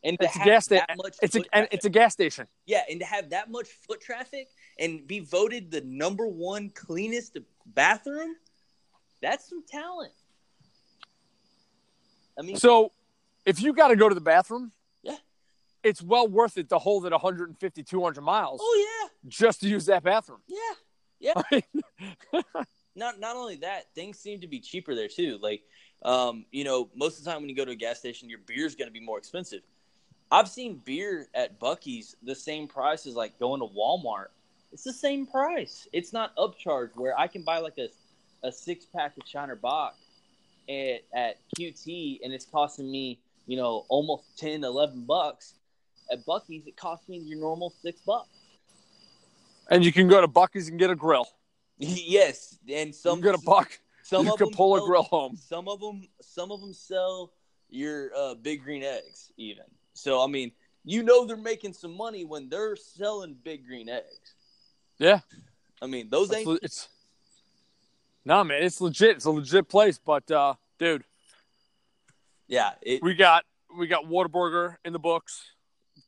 And 0.04 0.16
It's 0.20 0.34
a 0.36 0.38
gas 0.40 0.64
sta- 0.64 0.84
much 0.96 1.16
It's 1.22 1.36
a 1.36 1.42
and 1.52 1.68
it's 1.70 1.84
a 1.84 1.90
gas 1.90 2.12
station. 2.12 2.46
yeah, 2.66 2.82
and 2.90 2.98
to 3.00 3.06
have 3.06 3.30
that 3.30 3.50
much 3.50 3.68
foot 3.68 4.00
traffic 4.00 4.48
and 4.78 5.06
be 5.06 5.20
voted 5.20 5.70
the 5.70 5.80
number 5.82 6.26
one 6.26 6.70
cleanest 6.70 7.38
bathroom, 7.66 8.34
that's 9.20 9.48
some 9.48 9.62
talent. 9.66 10.12
I 12.38 12.42
mean, 12.42 12.56
So, 12.56 12.92
if 13.44 13.60
you 13.62 13.72
got 13.72 13.88
to 13.88 13.96
go 13.96 14.08
to 14.08 14.14
the 14.14 14.20
bathroom, 14.20 14.72
Yeah. 15.02 15.16
it's 15.82 16.02
well 16.02 16.26
worth 16.26 16.56
it 16.58 16.68
to 16.70 16.78
hold 16.78 17.06
it 17.06 17.12
150, 17.12 17.82
200 17.82 18.20
miles 18.22 18.60
oh 18.62 18.86
yeah, 19.02 19.08
just 19.28 19.60
to 19.60 19.68
use 19.68 19.86
that 19.86 20.02
bathroom. 20.02 20.40
yeah, 20.48 21.34
yeah. 21.52 21.60
not 22.96 23.20
not 23.20 23.36
only 23.36 23.56
that, 23.56 23.94
things 23.94 24.18
seem 24.18 24.40
to 24.40 24.46
be 24.48 24.58
cheaper 24.60 24.94
there 24.94 25.08
too. 25.08 25.38
Like, 25.40 25.62
um, 26.02 26.44
you 26.50 26.64
know, 26.64 26.90
most 26.96 27.18
of 27.18 27.24
the 27.24 27.30
time 27.30 27.40
when 27.40 27.48
you 27.50 27.54
go 27.56 27.64
to 27.64 27.70
a 27.72 27.76
gas 27.76 27.98
station, 28.00 28.28
your 28.28 28.40
beer's 28.46 28.74
going 28.74 28.88
to 28.88 28.92
be 28.92 29.00
more 29.00 29.18
expensive. 29.18 29.60
I've 30.32 30.48
seen 30.48 30.80
beer 30.86 31.28
at 31.34 31.60
Buc-ee's 31.60 32.16
the 32.22 32.34
same 32.34 32.66
price 32.66 33.04
as 33.06 33.14
like 33.14 33.38
going 33.38 33.60
to 33.60 33.66
Walmart. 33.66 34.28
It's 34.72 34.82
the 34.82 34.92
same 34.92 35.26
price. 35.26 35.86
It's 35.92 36.14
not 36.14 36.34
upcharged 36.36 36.96
where 36.96 37.16
I 37.18 37.26
can 37.26 37.42
buy 37.42 37.58
like 37.58 37.76
a 37.76 37.88
a 38.44 38.50
six 38.50 38.86
pack 38.86 39.16
of 39.18 39.28
Shiner 39.28 39.54
Bock 39.54 39.94
at 40.70 41.02
at 41.14 41.36
QT 41.56 42.20
and 42.24 42.32
it's 42.32 42.46
costing 42.46 42.90
me 42.90 43.20
you 43.46 43.58
know 43.58 43.84
almost 43.90 44.38
10, 44.38 44.64
11 44.64 45.04
bucks. 45.04 45.54
At 46.10 46.24
Buc-ee's, 46.26 46.66
it 46.66 46.76
costs 46.76 47.08
me 47.08 47.18
your 47.18 47.38
normal 47.38 47.72
six 47.82 48.00
bucks. 48.00 48.28
And 49.70 49.84
you 49.84 49.92
can 49.92 50.08
go 50.08 50.20
to 50.20 50.28
Buc-ee's 50.28 50.68
and 50.68 50.78
get 50.78 50.90
a 50.90 50.96
grill. 50.96 51.28
yes, 51.78 52.58
and 52.70 52.94
some 52.94 53.18
you 53.18 53.22
can 53.22 53.32
go 53.32 53.38
to 53.38 53.44
Buck. 53.44 53.78
some 54.02 54.24
you 54.26 54.32
of 54.32 54.38
can 54.38 54.46
them 54.46 54.54
pull 54.54 54.76
a 54.76 54.86
grill 54.86 55.02
home. 55.02 55.36
Some 55.36 55.68
of 55.68 55.78
them, 55.80 56.08
some 56.22 56.50
of 56.50 56.60
them 56.60 56.72
sell 56.72 57.32
your 57.68 58.10
uh, 58.16 58.34
big 58.34 58.62
green 58.62 58.82
eggs, 58.82 59.30
even. 59.36 59.64
So 59.94 60.22
I 60.22 60.26
mean, 60.26 60.52
you 60.84 61.02
know 61.02 61.26
they're 61.26 61.36
making 61.36 61.72
some 61.72 61.96
money 61.96 62.24
when 62.24 62.48
they're 62.48 62.76
selling 62.76 63.36
big 63.42 63.66
green 63.66 63.88
eggs. 63.88 64.34
Yeah. 64.98 65.20
I 65.80 65.86
mean, 65.86 66.08
those 66.10 66.30
It's, 66.30 66.38
ain't 66.38 66.46
le- 66.46 66.58
it's 66.62 66.88
nah, 68.24 68.44
man. 68.44 68.62
It's 68.62 68.80
legit. 68.80 69.16
It's 69.16 69.24
a 69.24 69.30
legit 69.30 69.68
place. 69.68 69.98
But 69.98 70.30
uh, 70.30 70.54
dude, 70.78 71.04
yeah. 72.46 72.72
It, 72.82 73.02
we 73.02 73.14
got 73.14 73.44
we 73.76 73.86
got 73.86 74.04
Whataburger 74.04 74.76
in 74.84 74.92
the 74.92 74.98
books. 74.98 75.42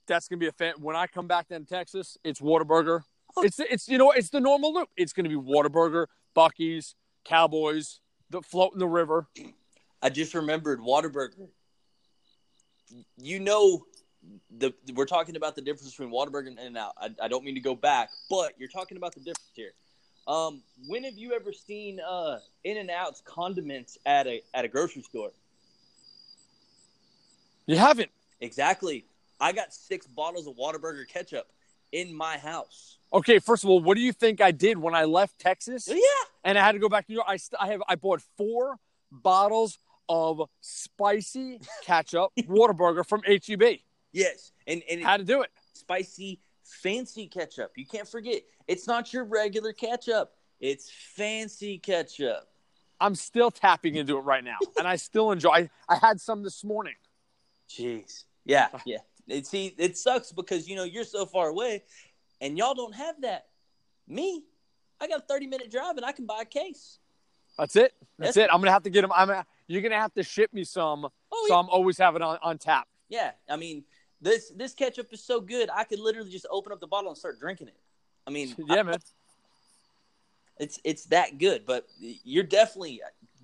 That's 0.07 0.29
gonna 0.29 0.39
be 0.39 0.47
a 0.49 0.53
fan. 0.53 0.75
When 0.81 0.97
I 0.97 1.07
come 1.07 1.27
back 1.27 1.49
down 1.49 1.65
to 1.65 1.67
Texas, 1.67 2.17
it's 2.25 2.41
Whataburger. 2.41 3.03
It's 3.39 3.59
it's 3.59 3.89
you 3.89 3.99
know 3.99 4.13
it's 4.13 4.31
the 4.31 4.41
normal 4.41 4.73
loop. 4.73 4.89
It's 4.97 5.13
gonna 5.13 5.29
be 5.29 5.35
Whataburger, 5.35 6.07
Buc-ee's, 6.37 6.95
Cowboys, 7.25 8.01
the 8.31 8.43
float 8.43 8.75
in 8.75 8.79
the 8.79 8.87
river. 8.87 9.29
I 10.03 10.11
just 10.11 10.35
remembered 10.35 10.81
Waterburger. 10.81 11.49
You 13.17 13.41
know, 13.41 13.87
the 14.59 14.73
we're 14.95 15.05
talking 15.07 15.37
about 15.37 15.55
the 15.57 15.63
difference 15.63 15.91
between 15.91 16.11
Waterburger 16.11 16.49
and 16.49 16.59
In-N-Out. 16.59 16.93
I, 16.99 17.11
I 17.23 17.29
don't 17.29 17.45
mean 17.45 17.55
to 17.55 17.61
go 17.61 17.75
back, 17.75 18.11
but 18.31 18.53
you're 18.59 18.69
talking 18.69 18.97
about 18.97 19.15
the 19.15 19.21
difference 19.21 19.51
here. 19.55 19.73
Um, 20.27 20.63
when 20.87 21.05
have 21.05 21.19
you 21.19 21.33
ever 21.35 21.53
seen 21.53 22.01
uh, 22.01 22.39
In-N-Out's 22.65 23.23
condiments 23.25 23.99
at 24.07 24.27
a 24.27 24.43
at 24.55 24.65
a 24.65 24.69
grocery 24.69 25.03
store? 25.03 25.33
You 27.67 27.77
haven't. 27.77 28.11
Exactly. 28.41 29.05
I 29.41 29.53
got 29.53 29.73
six 29.75 30.07
bottles 30.07 30.47
of 30.47 30.55
Waterburger 30.57 31.07
ketchup 31.09 31.49
in 31.93 32.15
my 32.15 32.39
house. 32.39 32.99
Okay, 33.13 33.39
first 33.39 33.65
of 33.65 33.71
all, 33.71 33.81
what 33.81 33.97
do 33.97 34.03
you 34.03 34.13
think 34.13 34.41
I 34.41 34.51
did 34.51 34.79
when 34.79 34.95
I 34.95 35.05
left 35.05 35.39
Texas 35.39 35.89
Yeah. 35.89 35.97
and 36.43 36.59
I 36.59 36.65
had 36.65 36.73
to 36.73 36.79
go 36.79 36.89
back 36.89 37.07
to 37.07 37.13
New 37.13 37.17
York? 37.17 37.27
I 37.29 37.37
st- 37.37 37.61
I 37.61 37.69
have 37.69 37.83
I 37.89 37.95
bought 37.95 38.23
four 38.37 38.79
bottles 39.13 39.79
of 40.09 40.43
spicy 40.61 41.61
ketchup 41.83 42.33
Whataburger 42.39 43.07
from 43.07 43.23
HEB. 43.25 43.79
Yes. 44.13 44.53
And 44.67 44.83
and 44.91 45.01
Had 45.03 45.19
to 45.19 45.25
do 45.25 45.43
it. 45.43 45.51
spicy 45.75 46.41
fancy 46.65 47.27
ketchup. 47.27 47.73
You 47.77 47.87
can't 47.87 48.09
forget. 48.09 48.43
It's 48.67 48.87
not 48.87 49.13
your 49.13 49.25
regular 49.25 49.73
ketchup. 49.73 50.33
It's 50.61 50.91
fancy 50.91 51.79
ketchup. 51.79 52.49
I'm 53.01 53.15
still 53.15 53.51
tapping 53.51 53.97
into 53.97 54.17
it 54.17 54.21
right 54.21 54.43
now, 54.45 54.57
and 54.79 54.87
I 54.87 54.97
still 54.97 55.31
enjoy. 55.33 55.51
I, 55.51 55.71
I 55.89 55.97
had 55.97 56.21
some 56.21 56.43
this 56.43 56.63
morning. 56.65 56.95
Jeez. 57.69 58.25
Yeah, 58.45 58.69
yeah. 58.87 58.99
It, 59.27 59.47
see, 59.47 59.75
it 59.79 59.99
sucks 59.99 60.33
because 60.33 60.69
you 60.69 60.77
know 60.77 60.85
you're 60.85 61.05
so 61.05 61.27
far 61.27 61.49
away, 61.49 61.83
and 62.41 62.57
y'all 62.57 62.75
don't 62.75 62.95
have 62.95 63.21
that. 63.23 63.47
Me, 64.07 64.45
I 65.01 65.09
got 65.09 65.21
a 65.21 65.25
30 65.27 65.47
minute 65.49 65.71
drive, 65.71 65.97
and 65.97 66.05
I 66.07 66.13
can 66.13 66.25
buy 66.25 66.43
a 66.43 66.45
case. 66.45 66.99
That's 67.59 67.75
it. 67.77 67.93
That's 68.19 68.37
Yes. 68.37 68.45
it. 68.47 68.51
I'm 68.53 68.61
gonna 68.61 68.71
have 68.73 68.85
to 68.85 68.91
get 68.91 69.03
them. 69.03 69.13
I'm. 69.15 69.29
gonna- 69.29 69.47
You're 69.67 69.83
gonna 69.83 69.97
have 70.01 70.13
to 70.15 70.23
ship 70.23 70.53
me 70.53 70.65
some, 70.65 71.07
Oh 71.33 71.45
so 71.49 71.55
yeah. 71.55 71.61
I'm 71.61 71.69
always 71.71 71.97
having 71.99 72.23
on, 72.23 72.39
on 72.43 72.59
tap. 72.59 72.87
yeah. 73.09 73.33
I 73.49 73.57
mean, 73.57 73.85
this 74.21 74.51
this 74.57 74.75
ketchup 74.75 75.09
is 75.13 75.23
so 75.23 75.41
good, 75.41 75.69
I 75.75 75.85
could 75.85 75.99
literally 76.01 76.31
just 76.31 76.47
open 76.51 76.73
up 76.73 76.81
the 76.81 76.87
bottle 76.87 77.11
and 77.11 77.19
start 77.19 77.39
drinking 77.41 77.69
it. 77.69 77.77
I 78.27 78.31
mean, 78.31 78.55
Yeah, 78.69 78.81
I- 78.81 78.83
man. 78.83 78.99
it's 80.59 80.79
it's 80.85 81.05
that 81.07 81.39
good. 81.39 81.67
But 81.67 81.87
you're 82.01 82.45
definitely 82.45 83.01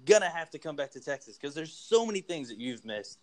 gonna 0.07 0.29
have 0.31 0.51
to 0.51 0.59
come 0.59 0.77
back 0.77 0.91
to 0.93 1.01
Texas 1.01 1.37
because 1.37 1.55
there's 1.55 1.73
so 1.73 2.07
many 2.07 2.21
things 2.21 2.49
that 2.49 2.59
you've 2.59 2.85
missed, 2.85 3.19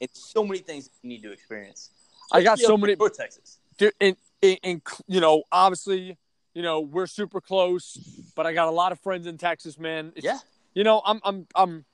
and 0.00 0.08
so 0.12 0.44
many 0.44 0.58
things 0.60 0.84
that 0.88 0.92
you 1.02 1.08
need 1.08 1.22
to 1.22 1.32
experience. 1.32 1.90
I 2.32 2.42
got 2.42 2.58
so 2.58 2.76
many- 2.76 2.96
North 2.96 3.16
Texas. 3.16 3.58
Dude, 3.78 3.92
and, 4.00 4.16
and, 4.42 4.58
and 4.64 4.82
you 5.06 5.20
know, 5.20 5.42
obviously, 5.52 6.16
you 6.54 6.62
know, 6.62 6.80
we're 6.80 7.06
super 7.06 7.40
close, 7.40 7.96
but 8.34 8.46
I 8.46 8.52
got 8.52 8.66
a 8.68 8.70
lot 8.72 8.90
of 8.90 8.98
friends 9.00 9.26
in 9.26 9.36
Texas, 9.38 9.78
man. 9.78 10.12
It's- 10.16 10.24
Yeah. 10.24 10.38
You 10.74 10.82
know, 10.84 11.00
I'm, 11.06 11.20
I'm, 11.24 11.46
I'm, 11.54 11.84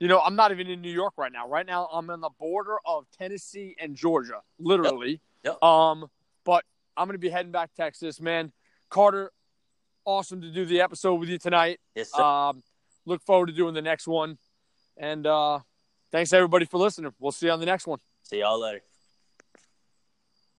you 0.00 0.08
know, 0.08 0.18
I'm 0.18 0.34
not 0.34 0.50
even 0.50 0.66
in 0.68 0.80
New 0.80 0.90
York 0.90 1.14
right 1.18 1.30
now. 1.30 1.46
Right 1.46 1.66
now, 1.66 1.88
I'm 1.92 2.08
on 2.10 2.20
the 2.20 2.30
border 2.38 2.76
of 2.86 3.04
Tennessee 3.16 3.76
and 3.78 3.94
Georgia, 3.94 4.40
literally. 4.58 5.20
Yep. 5.44 5.62
Um, 5.62 6.06
but 6.44 6.64
I'm 6.96 7.06
gonna 7.06 7.18
be 7.18 7.28
heading 7.28 7.52
back 7.52 7.70
to 7.70 7.76
Texas, 7.76 8.20
man. 8.20 8.50
Carter, 8.88 9.30
awesome 10.06 10.40
to 10.40 10.50
do 10.50 10.64
the 10.64 10.80
episode 10.80 11.14
with 11.14 11.28
you 11.28 11.38
tonight. 11.38 11.80
Yes, 11.94 12.10
sir. 12.12 12.22
Um, 12.22 12.62
look 13.04 13.22
forward 13.22 13.46
to 13.46 13.52
doing 13.52 13.74
the 13.74 13.82
next 13.82 14.08
one, 14.08 14.38
and 14.96 15.26
uh, 15.26 15.60
thanks 16.10 16.32
everybody 16.32 16.64
for 16.64 16.78
listening. 16.78 17.12
We'll 17.18 17.32
see 17.32 17.46
you 17.46 17.52
on 17.52 17.60
the 17.60 17.66
next 17.66 17.86
one. 17.86 17.98
See 18.22 18.40
y'all 18.40 18.58
later. 18.58 18.80